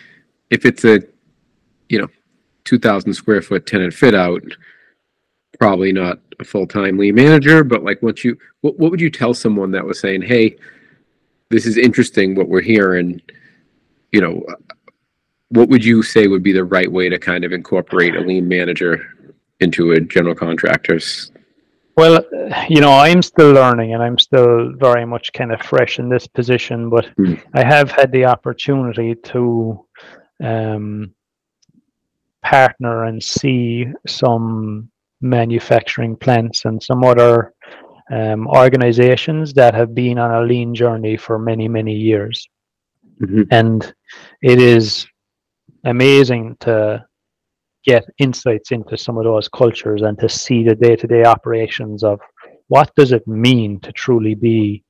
[0.50, 1.00] if it's a
[1.88, 2.09] you know
[2.64, 4.42] 2000 square foot tenant fit out
[5.59, 9.34] probably not a full-time lean manager but like once you what, what would you tell
[9.34, 10.57] someone that was saying hey
[11.53, 13.20] this is interesting what we're hearing
[14.11, 14.44] you know
[15.50, 18.48] what would you say would be the right way to kind of incorporate a lean
[18.48, 19.07] manager
[19.61, 21.30] into a general contractor's
[21.94, 22.24] Well,
[22.68, 26.26] you know, I'm still learning and I'm still very much kind of fresh in this
[26.26, 27.34] position, but Hmm.
[27.55, 29.86] I have had the opportunity to
[30.42, 31.14] um,
[32.42, 34.90] partner and see some
[35.20, 37.53] manufacturing plants and some other
[38.11, 42.48] um, organizations that have been on a lean journey for many, many years.
[43.20, 43.46] Mhm.
[43.50, 43.94] And
[44.42, 45.07] it is
[45.84, 47.05] amazing to
[47.84, 52.20] get insights into some of those cultures and to see the day-to-day operations of
[52.68, 54.84] what does it mean to truly be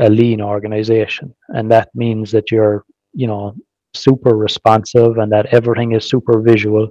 [0.00, 3.54] a lean organization and that means that you're you know
[3.94, 6.88] super responsive and that everything is super visual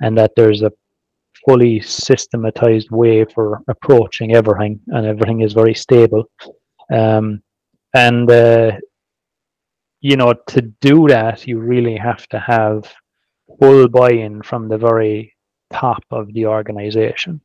[0.00, 0.70] and that there's a
[1.46, 6.24] fully systematized way for approaching everything and everything is very stable.
[6.92, 7.42] Um,
[7.94, 8.72] and uh,
[10.00, 12.92] you know to do that you really have to have
[13.58, 15.34] full buy-in from the very
[15.72, 17.40] top of the organization.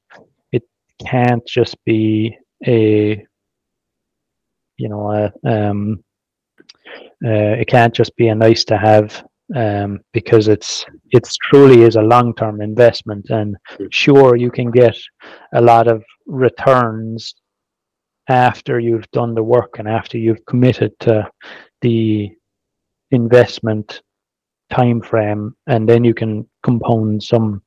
[0.52, 0.64] It
[1.06, 3.26] can't just be a
[4.78, 6.04] you know a, um,
[7.24, 9.24] uh, it can't just be a nice to have
[9.56, 13.56] um, because it's it's truly is a long term investment and
[13.90, 14.96] sure you can get
[15.54, 17.36] a lot of returns
[18.28, 21.28] after you've done the work and after you've committed to
[21.82, 22.30] the
[23.12, 24.02] investment
[24.70, 27.62] time frame and then you can compound some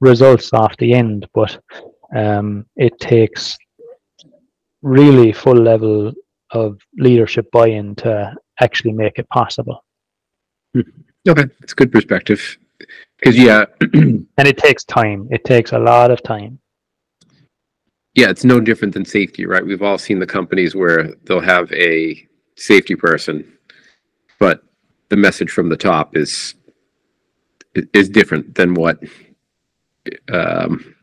[0.00, 1.28] results off the end.
[1.34, 1.58] But
[2.14, 3.58] um, it takes
[4.80, 6.12] really full level
[6.52, 9.84] of leadership buy-in to actually make it possible
[11.26, 12.58] Okay, that's good perspective.
[13.18, 16.58] Because yeah, and it takes time it takes a lot of time
[18.16, 19.64] yeah, it's no different than safety, right?
[19.64, 23.52] We've all seen the companies where they'll have a safety person,
[24.40, 24.62] but
[25.10, 26.54] the message from the top is
[27.92, 28.98] is different than what.
[30.32, 30.94] Um,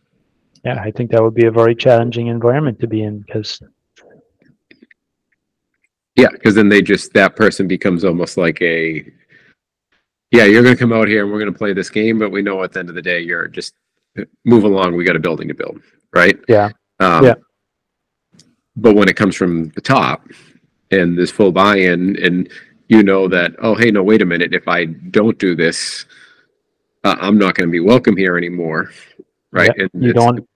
[0.64, 3.62] yeah i think that would be a very challenging environment to be in because
[6.16, 9.04] yeah, because then they just that person becomes almost like a.
[10.34, 12.32] Yeah, you're going to come out here and we're going to play this game, but
[12.32, 13.76] we know at the end of the day you're just
[14.46, 14.96] move along.
[14.96, 15.80] We got a building to build,
[16.14, 16.38] right?
[16.50, 16.70] yeah
[17.00, 17.36] Um, Yeah.
[18.76, 20.28] But when it comes from the top
[20.90, 22.50] and this full buy-in and
[22.90, 26.06] you know that, oh, hey, no, wait a minute, if I don't do this,
[27.04, 28.90] uh, I'm not going to be welcome here anymore.
[29.52, 29.70] Right.
[29.78, 30.50] Yeah, And you don't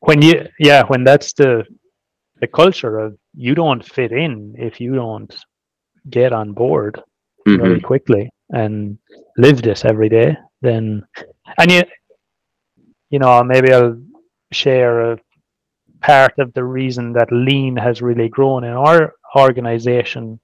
[0.00, 1.64] when you yeah when that's the
[2.40, 5.32] the culture of you don't fit in if you don't
[6.08, 6.98] get on board
[7.46, 7.82] very Mhm.
[7.82, 8.98] quickly and
[9.36, 11.02] live this every day then
[11.58, 11.82] and you
[13.10, 14.00] you know maybe i'll
[14.52, 15.18] share a
[16.00, 20.38] part of the reason that lean has really grown in our organization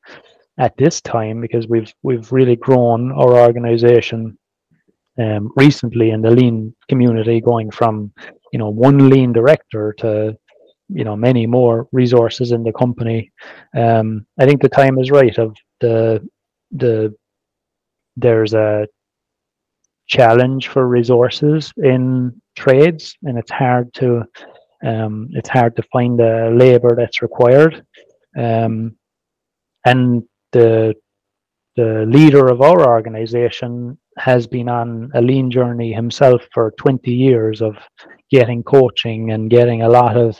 [0.58, 4.36] at this time because we've we've really grown our organization
[5.18, 8.12] um, recently in the lean community going from
[8.52, 10.36] you know one lean director to
[10.88, 13.30] you know many more resources in the company.
[13.76, 16.26] Um, i think the time is right of the
[16.72, 17.14] the
[18.20, 18.86] there's a
[20.06, 24.24] challenge for resources in trades and it's hard to
[24.84, 27.84] um, it's hard to find the labor that's required
[28.38, 28.96] um,
[29.84, 30.94] and the
[31.76, 37.62] the leader of our organization has been on a lean journey himself for 20 years
[37.62, 37.76] of
[38.30, 40.36] getting coaching and getting a lot of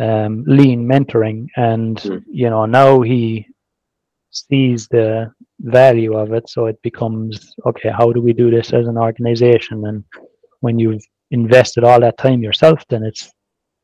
[0.00, 2.22] um, lean mentoring and Mm.
[2.30, 3.46] you know now he
[4.30, 5.30] sees the
[5.62, 9.86] value of it so it becomes okay how do we do this as an organization
[9.86, 10.04] and
[10.60, 13.30] when you've invested all that time yourself then it's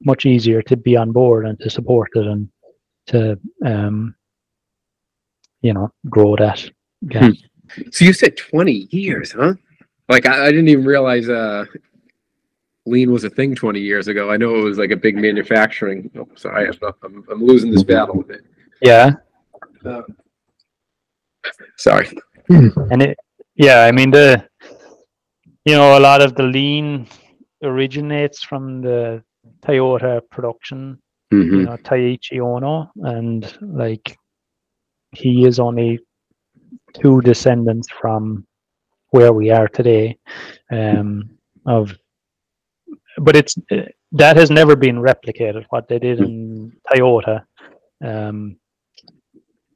[0.05, 2.49] much easier to be on board and to support it and
[3.07, 4.15] to um
[5.63, 6.69] you know grow that
[7.03, 7.37] again.
[7.93, 9.55] So you said 20 years, huh?
[10.09, 11.65] Like I, I didn't even realize uh
[12.87, 14.31] lean was a thing 20 years ago.
[14.31, 16.11] I know it was like a big manufacturing.
[16.17, 18.17] Oh, sorry, I'm, I'm, I'm losing this battle.
[18.17, 18.45] With it.
[18.81, 19.13] Yeah
[19.85, 20.05] Um,
[21.77, 22.09] sorry.
[22.49, 23.19] and it
[23.57, 24.43] yeah i mean the
[25.65, 27.07] you know a lot of the lean
[27.63, 29.23] originates from the
[29.67, 30.99] toyota production
[31.31, 31.65] you Mhm.
[31.67, 34.17] know Taiichi Ohno and like
[35.13, 35.99] he is only
[37.01, 38.47] two descendants from
[39.11, 40.17] where we are today
[40.71, 41.09] um
[41.67, 41.95] of
[43.27, 43.55] but it's
[44.13, 47.37] that has never been replicated what they did in toyota
[48.11, 48.57] um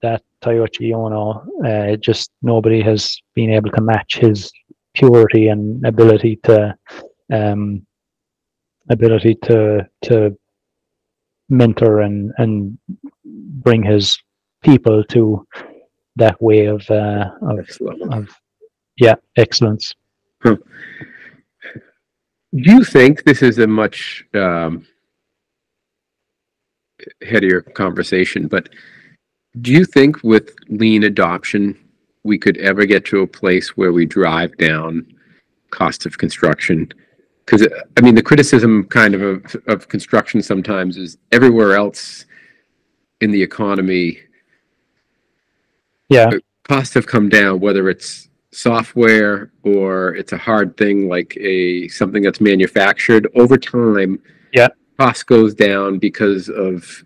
[0.02, 4.50] that Toyochi Ohno, uh, just nobody has been able to match his
[4.94, 6.76] purity and ability to
[7.32, 7.86] um,
[8.90, 10.36] ability to to
[11.48, 12.78] mentor and and
[13.24, 14.18] bring his
[14.62, 15.46] people to
[16.16, 17.68] that way of uh, of,
[18.10, 18.28] of
[18.96, 19.94] yeah excellence.
[20.44, 20.60] Do
[22.52, 24.86] you think this is a much um,
[27.22, 28.68] headier conversation, but
[29.60, 31.78] do you think with lean adoption,
[32.24, 35.06] we could ever get to a place where we drive down
[35.70, 36.88] cost of construction?
[37.44, 42.24] Because I mean, the criticism kind of, of of construction sometimes is everywhere else
[43.20, 44.18] in the economy,
[46.08, 46.30] Yeah,
[46.64, 52.22] costs have come down, whether it's software or it's a hard thing like a something
[52.22, 54.20] that's manufactured over time.
[54.52, 54.68] Yeah.
[54.98, 57.02] Cost goes down because of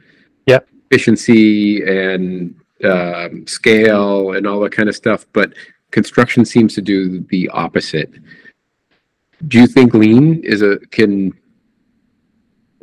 [0.47, 0.61] Yeah.
[0.91, 5.27] Efficiency and um, scale and all that kind of stuff.
[5.33, 5.53] But
[5.91, 8.13] construction seems to do the opposite.
[9.49, 11.33] Do you think lean is a can,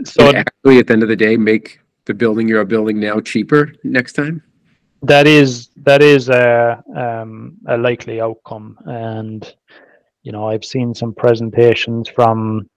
[0.04, 3.20] So can actually at the end of the day make the building you're building now
[3.20, 4.43] cheaper next time?
[5.04, 9.54] that is that is a um, a likely outcome, and
[10.24, 12.68] you know I've seen some presentations from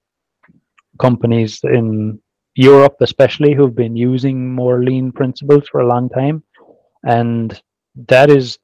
[1.01, 2.21] companies in
[2.57, 6.43] Europe, especially, who've been using more lean principles for a long time,
[7.05, 7.61] and
[8.09, 8.59] that is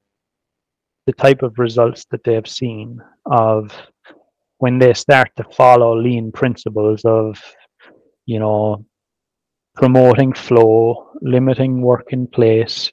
[1.07, 3.71] the type of results that they have seen of
[4.59, 7.39] when they start to follow lean principles of
[8.27, 8.85] you know
[9.75, 12.91] promoting flow limiting work in place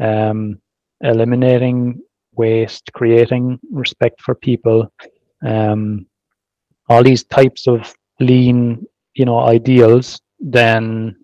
[0.00, 0.60] um,
[1.00, 2.00] eliminating
[2.36, 4.92] waste creating respect for people
[5.44, 6.06] um,
[6.88, 11.16] all these types of lean you know ideals then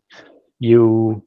[0.58, 1.22] you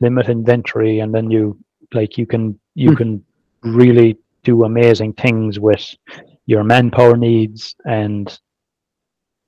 [0.00, 1.58] limit inventory and then you
[1.92, 2.96] like you can you Hmm.
[2.96, 3.24] can
[3.62, 5.84] really do amazing things with
[6.46, 8.38] your manpower needs and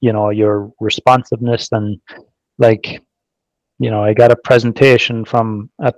[0.01, 2.01] you know your responsiveness and
[2.59, 3.01] like
[3.79, 5.93] you know i got a presentation from a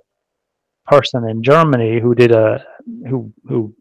[0.86, 2.64] person in germany who did a
[3.08, 3.74] who who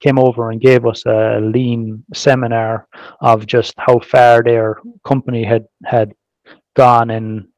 [0.00, 2.86] came over and gave us a lean seminar
[3.20, 6.12] of just how far their company had had
[6.74, 7.48] gone in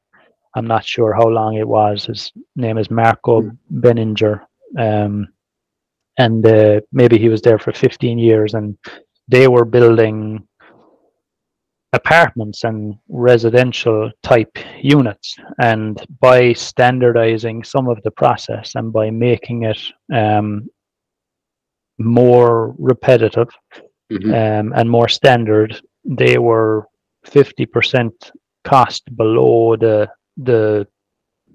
[0.56, 2.06] i'm not sure how long it was.
[2.06, 4.40] His name is marco benninger
[4.78, 5.28] um,
[6.18, 8.76] and uh, maybe he was there for 15 years and
[9.28, 10.46] they were building
[11.92, 15.36] apartments and residential type units.
[15.60, 19.80] And by standardizing some of the process and by making it
[20.12, 20.68] um,
[21.98, 23.48] more repetitive
[24.12, 24.60] Mhm.
[24.60, 26.86] um, and more standard they were
[27.24, 28.12] 50%
[28.64, 30.86] cost below the the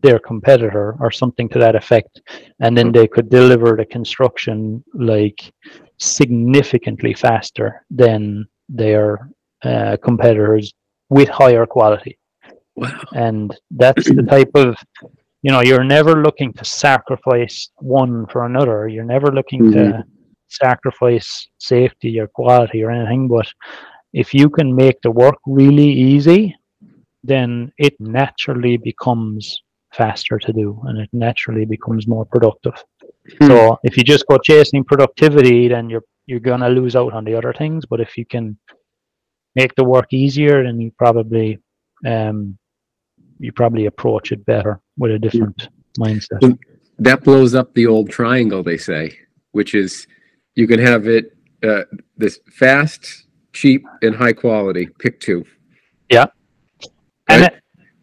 [0.01, 2.21] their competitor or something to that effect.
[2.61, 5.53] And then they could deliver the construction like
[5.97, 9.29] significantly faster than their
[9.63, 10.73] uh, competitors
[11.09, 12.17] with higher quality.
[12.75, 13.01] Wow.
[13.13, 14.77] and that's the type of
[15.41, 18.87] you know you're never looking to sacrifice one for another.
[18.87, 20.03] You're never looking to
[20.47, 23.27] sacrifice safety or quality or anything.
[23.27, 23.47] But
[24.13, 26.55] if you can make the work really easy
[27.23, 29.61] then it naturally becomes
[29.93, 32.73] faster to do and it naturally becomes more productive
[33.39, 33.47] Hmm.
[33.47, 37.25] so if you just go chasing productivity then you're you're going to lose out on
[37.25, 38.57] the other things but if you can
[39.55, 41.59] make the work easier then you probably
[42.05, 42.57] um
[43.39, 46.53] you probably approach it better with a different mindset Hmm.
[47.01, 49.17] That blows up the old triangle, they say,
[49.53, 50.05] which is
[50.55, 51.83] you can have it uh,
[52.17, 54.89] this fast, cheap, and high quality.
[54.99, 55.45] Pick two.
[57.29, 57.53] And Right.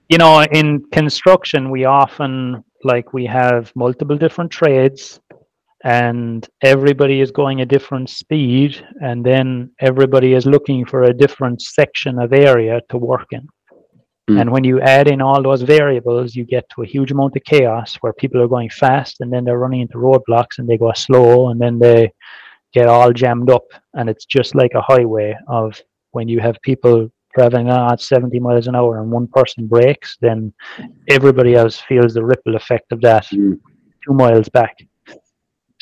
[0.09, 5.21] you know in construction we often like we have multiple different trades
[5.85, 8.71] and everybody is going a different speed
[9.03, 13.47] and then everybody is looking for a different section of area to work in
[14.29, 14.41] Mm.
[14.41, 17.45] and when you add in all those variables you get to a huge amount of
[17.45, 20.93] chaos where people are going fast and then they're running into roadblocks and they go
[20.95, 22.11] slow and then they
[22.75, 23.63] get all jammed up
[23.95, 28.67] and it's just like a highway of when you have people traveling at 70 miles
[28.67, 30.53] an hour and one person brakes, then
[31.09, 33.59] everybody else feels the ripple effect of that Mm.
[34.05, 34.75] two miles back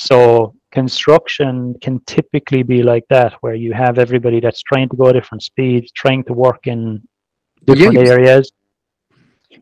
[0.09, 1.55] so construction
[1.85, 5.89] can typically be like that where you have everybody that's trying to go different speeds
[6.03, 6.81] trying to work in
[7.69, 8.13] different Yeah.
[8.15, 8.45] areas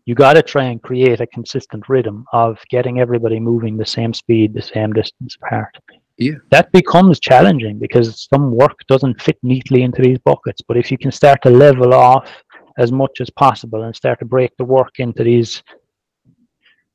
[0.06, 4.12] you got to try and create a consistent rhythm of getting everybody moving the same
[4.22, 5.74] speed the same distance apart
[6.22, 6.38] Yeah.
[6.50, 10.98] that becomes challenging because some work doesn't fit neatly into these buckets but if you
[10.98, 12.30] can start to level off
[12.78, 15.62] as much as possible and start to break the work into these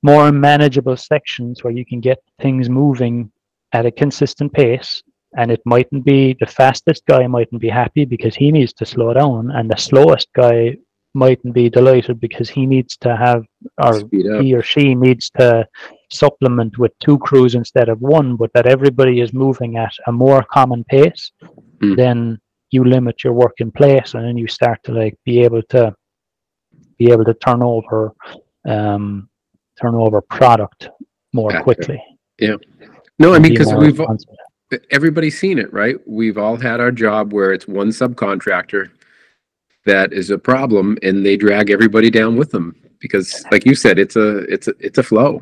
[0.03, 3.31] more manageable sections where you can get things moving
[3.73, 5.03] at a consistent pace
[5.37, 9.13] and it mightn't be the fastest guy mightn't be happy because he needs to slow
[9.13, 10.75] down and the slowest guy
[11.13, 13.43] mightn't be delighted because he needs to have
[13.83, 15.65] or he or she needs to
[16.11, 20.43] supplement with two crews instead of one but that everybody is moving at a more
[20.51, 21.31] common pace
[21.79, 21.95] Mm.
[21.95, 22.39] then
[22.71, 25.93] you limit your work in place and then you start to like be able to
[26.97, 28.13] be able to turn over
[28.67, 29.29] um
[29.79, 30.89] turn over product
[31.33, 31.63] more Gotcha.
[31.63, 32.03] quickly
[32.39, 32.55] Yeah.
[33.19, 34.01] No, I mean because more we've
[34.91, 35.95] everybody's seen it, right?
[36.05, 38.89] We've all had our job where it's one subcontractor
[39.87, 43.97] that is a problem, and they drag everybody down with them because, like you said,
[43.97, 45.41] it's a it's a it's a flow.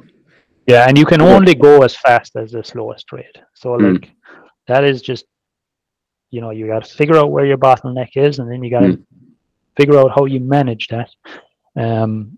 [0.68, 3.86] Yeah, and you can only go as fast as the slowest rate So Mm.
[3.86, 4.06] like
[4.70, 5.26] that is just
[6.32, 9.00] you know, you gotta figure out where your bottleneck is and then you gotta
[9.78, 11.10] figure out how you manage that.
[11.86, 12.38] Um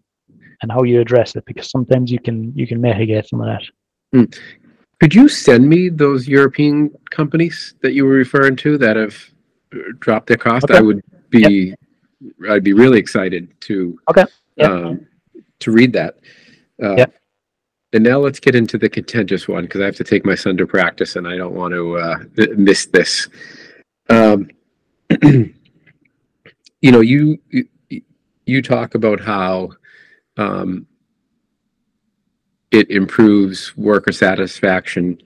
[0.62, 3.64] and how you address it because sometimes you can you can mitigate some of that.
[5.00, 9.16] Could you send me those European companies that you were referring to that have
[9.76, 10.66] uh, dropped their cost?
[10.66, 10.80] Okay.
[10.80, 11.76] I would be,
[12.50, 14.26] I'd be really excited to, Okay.
[14.56, 14.72] Yeah.
[14.72, 15.08] um,
[15.60, 16.18] to read that.
[16.82, 17.06] Uh, Yeah.
[17.94, 20.58] And now let's get into the contentious one because I have to take my son
[20.58, 22.18] to practice and I don't want to uh,
[22.58, 23.30] miss this.
[24.10, 24.50] Um,
[25.24, 25.54] you
[26.82, 27.68] know, you you-
[28.46, 29.72] you talk about how
[30.38, 30.86] um,
[32.72, 35.18] it improves worker satisfaction,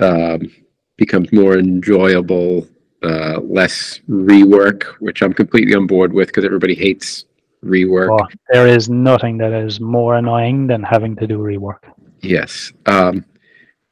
[0.00, 0.50] um,
[0.96, 2.66] becomes more enjoyable,
[3.02, 7.24] uh, less rework, which I'm completely on board with because everybody hates
[7.64, 8.18] rework.
[8.20, 11.78] Oh, there is nothing that is more annoying than having to do rework.
[12.20, 12.72] Yes.
[12.86, 13.24] Um,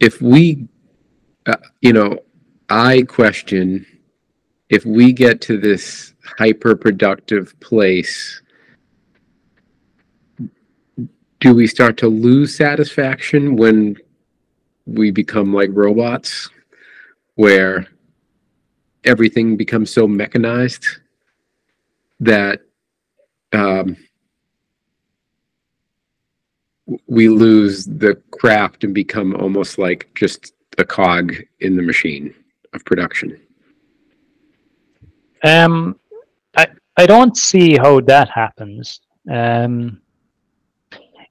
[0.01, 0.69] if we,
[1.47, 2.19] uh, you know,
[2.69, 3.87] I question
[4.71, 8.43] if we get to this hyper productive place,
[11.41, 13.97] do we start to lose satisfaction when
[14.87, 16.51] we become like robots
[17.35, 17.87] where
[19.05, 20.87] everything becomes so mechanized
[22.21, 22.61] that
[23.53, 23.97] um,
[27.07, 32.35] we lose the craft and become almost like just a cog in the machine
[32.73, 33.41] of production.
[35.45, 35.99] Um,
[36.57, 36.67] I
[36.97, 39.01] I don't see how that happens.
[39.31, 40.01] Um,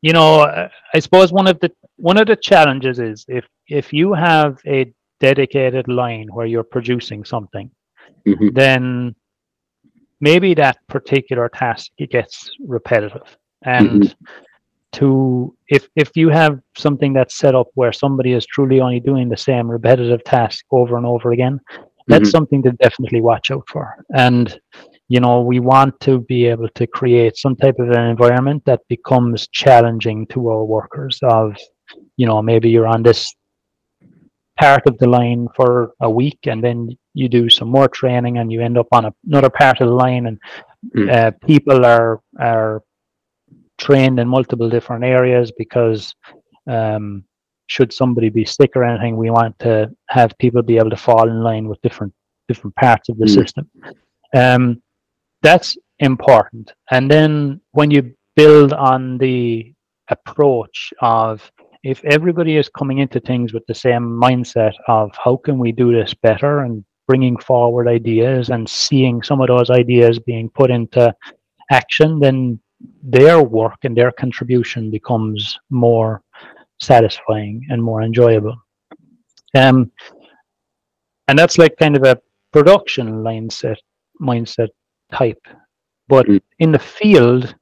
[0.02, 4.14] you know, I suppose one of the one of the challenges is if if you
[4.14, 4.94] have a
[5.28, 7.68] dedicated line where you're producing something,
[8.28, 8.54] Mhm.
[8.62, 9.16] then
[10.20, 12.36] maybe that particular task it gets
[12.76, 13.28] repetitive
[13.82, 14.16] and
[14.98, 15.08] to
[15.76, 16.54] if if you have
[16.86, 20.94] something that's set up where somebody is truly only doing the same repetitive task over
[21.00, 21.56] and over again
[22.10, 22.36] that's Mhm.
[22.36, 23.86] something to definitely watch out for
[24.26, 24.45] and
[25.14, 28.82] you know we want to be able to create some type of an environment that
[28.95, 31.45] becomes challenging to our workers of
[32.20, 33.22] you know maybe you're on this
[34.59, 38.51] part of the line for a week and then you do some more training and
[38.51, 40.39] you end up on a, another part of the line and
[40.95, 41.09] Mm.
[41.09, 42.84] uh, people are are
[43.77, 46.13] trained in multiple different areas because
[46.67, 47.23] um,
[47.67, 51.30] should somebody be sick or anything we want to have people be able to fall
[51.30, 52.13] in line with different
[52.49, 53.34] different parts of the Mm.
[53.39, 53.69] system
[54.35, 54.81] um,
[55.41, 59.73] that's important and then when you build on the
[60.09, 61.49] approach of
[61.84, 65.91] if everybody is coming into things with the same mindset of how can we do
[65.91, 71.14] this better and bringing forward ideas and seeing some of those ideas being put into
[71.72, 72.60] action then
[73.01, 76.22] their work and their contribution becomes more
[76.80, 78.55] satisfying and more enjoyable
[79.55, 79.91] um,
[81.27, 82.19] and that's like kind of a
[82.51, 83.77] production mindset
[84.22, 84.69] mindset
[85.11, 85.41] type
[86.07, 86.41] but Mm.
[86.60, 87.55] in the field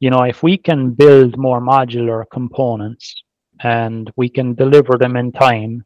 [0.00, 3.22] you know if we can build more modular components
[3.60, 5.84] and we can deliver them in time.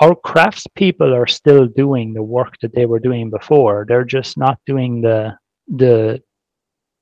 [0.00, 3.84] Our craftspeople are still doing the work that they were doing before.
[3.86, 5.36] They're just not doing the
[5.68, 6.22] the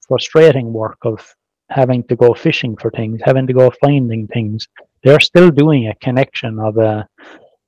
[0.07, 1.25] frustrating work of
[1.71, 4.67] having to go fishing for things having to go finding things.
[5.03, 7.07] They're still doing a connection of a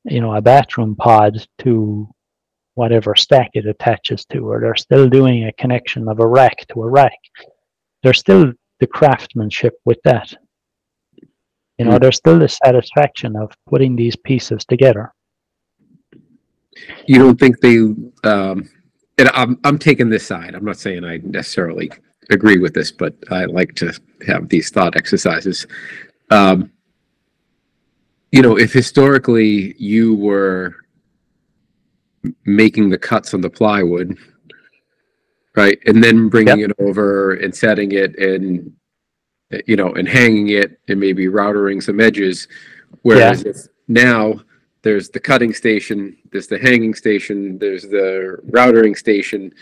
[0.05, 2.09] you know a bathroom pod to
[2.75, 6.83] whatever stack it attaches to or they're still doing a connection of a rack to
[6.83, 7.19] a rack.
[8.03, 10.35] There's still the craftsmanship with that
[11.79, 12.01] you know Mm.
[12.01, 15.13] there's still the satisfaction of putting these pieces together
[17.07, 17.77] You don't think they,
[18.25, 18.69] um,
[19.19, 20.55] and I'm, I'm taking this side.
[20.55, 21.91] I'm not saying I necessarily
[22.31, 23.93] agree with this, but I like to
[24.27, 25.67] have these thought exercises.
[26.31, 26.71] Um,
[28.33, 30.75] you know, if historically you were
[32.47, 34.17] making the cuts on the plywood,
[35.57, 38.73] right, and then bringing it over and setting it and,
[39.67, 42.49] you know, and hanging it and maybe routering some edges,
[43.03, 43.57] whereas if
[43.89, 44.41] now
[44.83, 49.53] there's the cutting station, there's the hanging station, there's the routering station.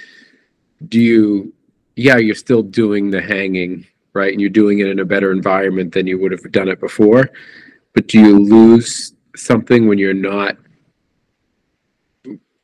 [0.88, 1.52] Do you,
[1.96, 4.32] yeah, you're still doing the hanging, right?
[4.32, 7.30] And you're doing it in a better environment than you would have done it before.
[7.92, 10.56] But do you lose something when you're not,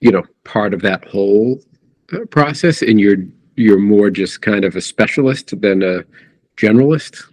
[0.00, 1.60] you know, part of that whole
[2.12, 3.24] uh, process and you're,
[3.56, 6.04] you're more just kind of a specialist than a
[6.56, 7.24] generalist?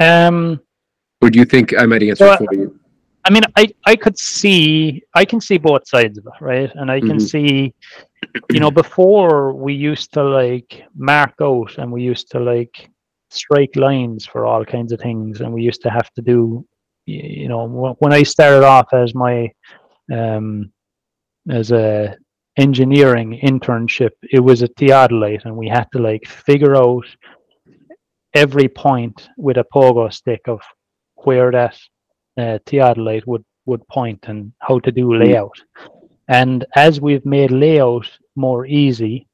[0.00, 0.60] um
[1.20, 2.78] Or do you think I might answer for you?
[3.26, 6.70] I mean, I, I could see, I can see both sides of it, right?
[6.74, 7.30] And I can Mhm.
[7.32, 7.74] see,
[8.52, 12.90] you know, before we used to like mark out and we used to like
[13.30, 15.40] strike lines for all kinds of things.
[15.40, 16.66] And we used to have to do,
[17.06, 19.50] you know, when I started off as my,
[20.12, 20.70] um,
[21.48, 22.16] as a
[22.58, 27.06] engineering internship, it was a theodolite and we had to like figure out
[28.34, 30.60] every point with a pogo stick of
[31.16, 31.76] where that
[32.38, 35.18] uh, theodolite would would point and how to do Mm.
[35.20, 35.58] layout.
[36.28, 38.06] And as we've made layout
[38.36, 39.26] more easy,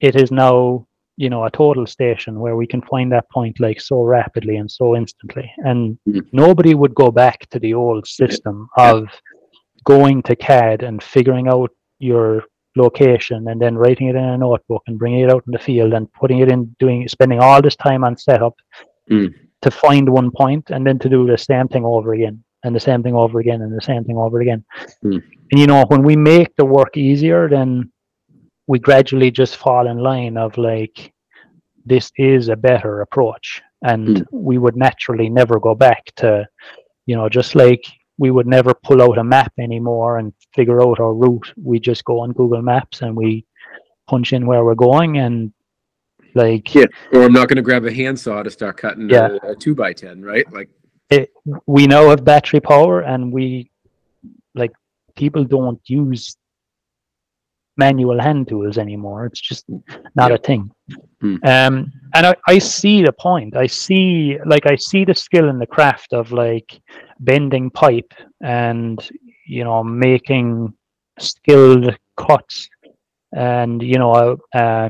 [0.00, 0.86] it is now
[1.16, 4.70] you know a total station where we can find that point like so rapidly and
[4.70, 5.50] so instantly.
[5.58, 6.22] And Mm.
[6.32, 9.08] nobody would go back to the old system of
[9.84, 12.44] going to CAD and figuring out your
[12.78, 15.92] location and then writing it in a notebook and bringing it out in the field
[15.96, 18.54] and putting it in doing spending all this time on setup
[19.10, 19.32] Mm.
[19.64, 22.80] to find one point and then to do the same thing over again and the
[22.88, 24.62] same thing over again and the same thing over again.
[25.04, 25.22] Mm.
[25.50, 27.90] And you know, when we make the work easier, then
[28.66, 30.96] we gradually just fall in line of like
[31.86, 34.26] this is a better approach and Mm.
[34.48, 36.28] we would naturally never go back to
[37.08, 37.84] you know just like
[38.18, 42.04] we would never pull out a map anymore and figure out our route we just
[42.04, 43.44] go on google maps and we
[44.08, 45.52] punch in where we're going and
[46.34, 46.86] like Yeah.
[47.12, 49.38] Or I'm not going to grab a handsaw to start cutting Yeah.
[49.42, 50.50] a, a two by ten, right?
[50.52, 50.68] Like,
[51.10, 51.30] it,
[51.66, 53.70] we now have battery power and we
[54.54, 54.72] like
[55.16, 56.36] people don't use
[57.78, 59.26] manual hand tools anymore.
[59.26, 59.64] It's just
[60.14, 60.70] not a thing.
[61.20, 61.36] Hmm.
[61.44, 63.56] um and I, I see the point.
[63.56, 66.80] I see like i see the skill and the craft of like
[67.20, 68.96] bending pipe and
[69.46, 70.72] you know making
[71.18, 72.68] skilled cuts
[73.34, 74.88] and you know uh,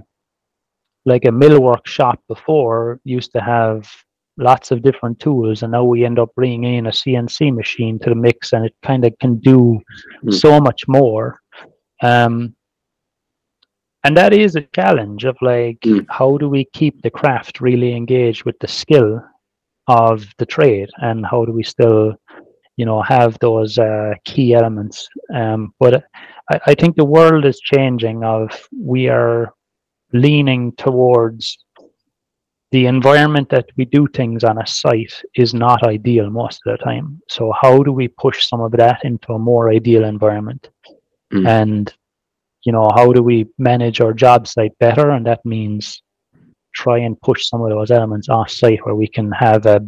[1.07, 3.89] like a millwork shop before used to have
[4.37, 8.11] lots of different tools and now we end up bringing in a cnc machine to
[8.11, 9.81] the mix and it kind of can do
[10.23, 10.31] Hmm.
[10.31, 11.41] so much more.
[12.03, 12.55] Um
[14.09, 16.01] and that is a challenge of like Hmm.
[16.19, 19.21] how do we keep the craft really engaged with the skill
[19.87, 22.15] of the trade and how do we still
[22.77, 26.05] you know have those uh, key elements um but
[26.53, 28.49] I, I think the world is changing of
[28.95, 29.53] we are
[30.13, 31.59] leaning towards
[32.71, 36.85] the environment that we do things on a site is not ideal most of the
[36.85, 37.21] time.
[37.29, 40.69] So how do we push some of that into a more ideal environment?
[41.33, 41.47] Mm.
[41.47, 41.95] And
[42.69, 43.39] you know, how do we
[43.71, 45.07] manage our job site better?
[45.15, 46.03] And that means
[46.83, 49.79] try and push some of those elements off site where we can have a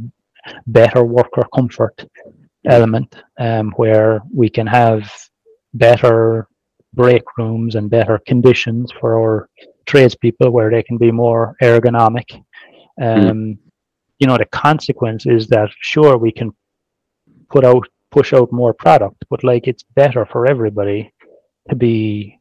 [0.79, 1.97] better worker comfort
[2.77, 5.03] element um, where we can have
[5.75, 6.49] better
[7.01, 9.49] break rooms and better conditions for our
[9.91, 12.29] tradespeople where they can be more ergonomic.
[13.07, 13.59] Um,
[14.23, 16.49] You know, the consequence is that sure we can
[17.53, 17.85] put out
[18.17, 21.01] push out more product, but like it's better for everybody
[21.69, 22.40] to be,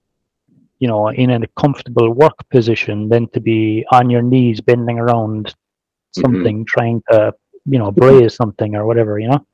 [0.80, 5.48] you know, in a comfortable work position than to be on your knees bending around
[5.48, 6.22] mm-hmm.
[6.22, 7.34] something trying to,
[7.66, 8.00] you know, mm-hmm.
[8.00, 9.46] braze something or whatever, you know.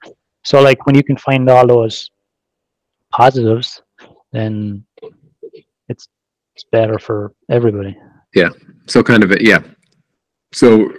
[0.43, 2.11] So like when you can find all those
[3.11, 3.81] positives,
[4.31, 4.85] then
[5.89, 6.07] it's
[6.56, 7.97] it's better for everybody.
[8.34, 8.49] Yeah.
[8.88, 9.61] So kind of, a, yeah.
[10.53, 10.93] So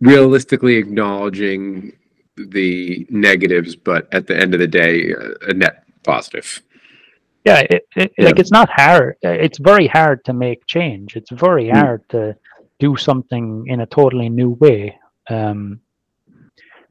[0.00, 1.92] realistically acknowledging
[2.36, 6.62] the negatives, but at the end of the day, a net positive.
[7.44, 8.26] Yeah, it, it, Yeah.
[8.26, 9.16] like it's not hard.
[9.24, 11.16] uh, It's very hard to make change.
[11.16, 11.76] It's very Mm.
[11.80, 12.34] hard to
[12.80, 14.98] do something in a totally new way.
[15.30, 15.80] Um,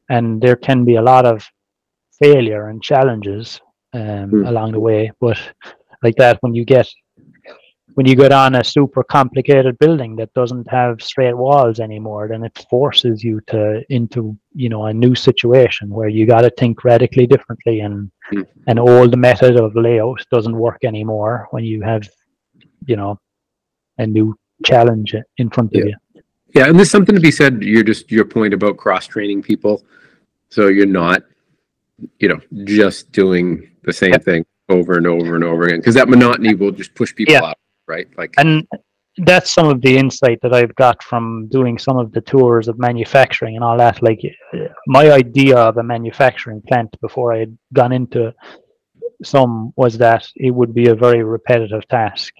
[0.08, 1.44] and there can be a lot of
[2.22, 3.60] failure and challenges
[3.94, 4.48] um, Mm.
[4.48, 5.10] along the way.
[5.20, 5.38] But
[6.02, 6.88] like that, when you get
[7.94, 12.42] when you get on a super complicated building that doesn't have straight walls anymore, then
[12.44, 16.84] it forces you to into you know a new situation where you got to think
[16.84, 18.46] radically differently and Mm.
[18.68, 22.08] an old method of layout doesn't work anymore when you have
[22.86, 23.20] you know
[23.98, 24.34] a new
[24.64, 25.90] challenge in front of Yeah.
[26.14, 26.22] you.
[26.54, 27.62] Yeah, and there's something to be said.
[27.62, 29.84] You're just your point about cross training people,
[30.48, 31.22] so you're not,
[32.18, 36.08] you know, just doing the same thing over and over and over again because that
[36.08, 37.44] monotony will just push people Yeah.
[37.44, 38.08] out, right?
[38.16, 38.66] Like, and
[39.18, 42.78] that's some of the insight that I've got from doing some of the tours of
[42.78, 44.02] manufacturing and all that.
[44.02, 44.20] Like
[44.86, 48.34] my idea of a manufacturing plant before I had gone into
[49.22, 52.34] some was that it would be a very repetitive task,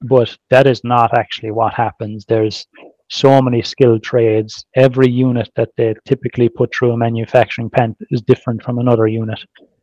[0.00, 2.24] but that is not actually what happens.
[2.24, 2.66] There's
[3.10, 4.64] so many skilled trades.
[4.74, 9.40] Every unit that they typically put through a manufacturing plant is different from another unit,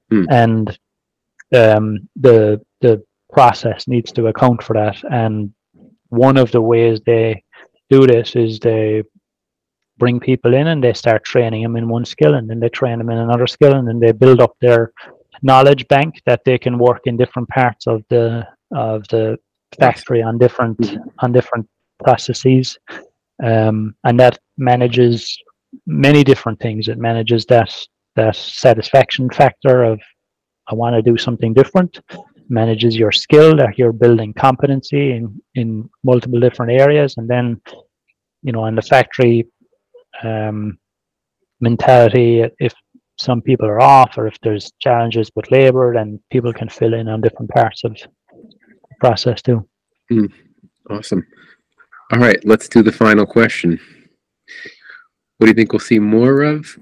[0.10, 0.26] Hmm.
[0.30, 0.80] and
[1.54, 5.02] um, the the process needs to account for that.
[5.12, 5.54] And
[6.10, 7.44] one of the ways they
[7.90, 9.04] do this is they
[9.98, 12.98] bring people in and they start training them in one skill and then they train
[12.98, 14.92] them in another skill and then they build up their
[15.42, 19.38] knowledge bank that they can work in different parts of the of the
[19.80, 21.68] factory on different on different
[22.04, 22.78] processes.
[23.44, 25.38] Um, and that manages
[25.86, 26.88] many different things.
[26.88, 27.74] It manages that
[28.16, 30.00] that satisfaction factor of
[30.68, 32.00] i want to do something different
[32.52, 37.46] manages your skill that you're building competency in in multiple different areas and then
[38.44, 39.48] you know in the factory
[40.24, 40.78] um,
[41.60, 42.74] mentality if
[43.22, 47.08] some people are off or if there's challenges with labor, then people can fill in
[47.08, 49.68] on different parts of the process too.
[50.90, 51.26] Awesome.
[52.12, 53.80] All right, let's do the final question.
[55.38, 56.78] What do you think we'll see more of?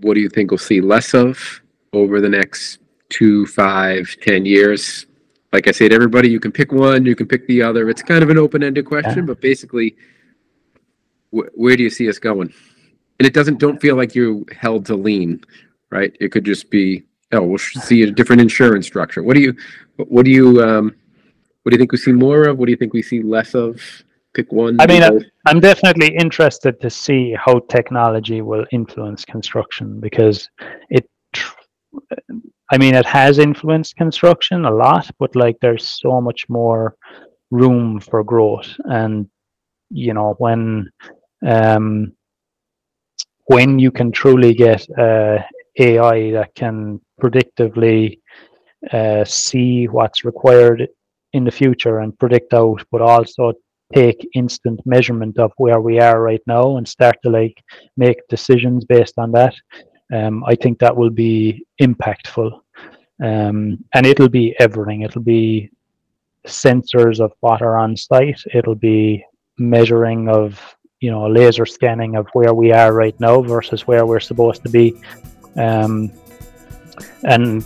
[0.00, 2.78] What do you think we'll see less of over the next
[3.08, 5.06] two, five, ten years?
[5.54, 7.88] Like I say to everybody, you can pick one, you can pick the other.
[7.88, 9.26] It's kind of an open-ended question, Yeah.
[9.26, 9.96] but basically,
[11.30, 12.52] wh- where do you see us going?
[13.20, 15.44] And it doesn't, don't feel like you're held to lean,
[15.90, 16.12] right?
[16.18, 19.22] It could just be, oh, we'll see a different insurance structure.
[19.22, 19.54] What do you,
[19.96, 20.96] what do you, um,
[21.62, 22.58] what do you think we see more of?
[22.58, 23.80] What do you think we see less of?
[24.32, 24.76] Pick one.
[24.80, 25.22] I mean, both.
[25.46, 30.50] I'm definitely interested to see how technology will influence construction because
[30.90, 31.54] it, tr-
[32.70, 36.96] I mean, it has influenced construction a lot, but like there's so much more
[37.50, 38.68] room for growth.
[38.84, 39.28] And,
[39.90, 40.90] you know, when,
[41.46, 42.12] um,
[43.46, 45.38] when you can truly get uh,
[45.78, 48.18] AI that can predictively
[48.92, 50.88] uh, see what's required
[51.32, 53.52] in the future and predict out, but also
[53.94, 57.62] take instant measurement of where we are right now and start to like
[57.96, 59.54] make decisions based on that.
[60.12, 62.60] Um, I think that will be impactful.
[63.22, 65.02] Um, and it'll be everything.
[65.02, 65.70] It'll be
[66.46, 68.40] sensors of what are on site.
[68.52, 69.24] It'll be
[69.58, 70.60] measuring of,
[71.00, 74.68] you know, laser scanning of where we are right now versus where we're supposed to
[74.68, 75.00] be.
[75.56, 76.12] Um,
[77.22, 77.64] and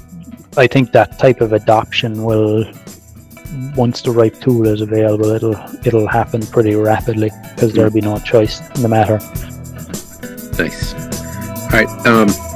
[0.57, 2.65] I think that type of adoption will
[3.77, 5.57] once the right tool is available, it'll
[5.87, 9.19] it'll happen pretty rapidly because there'll be no choice in the matter.
[10.59, 11.18] Nice.
[11.71, 12.07] All right.
[12.07, 12.48] Um,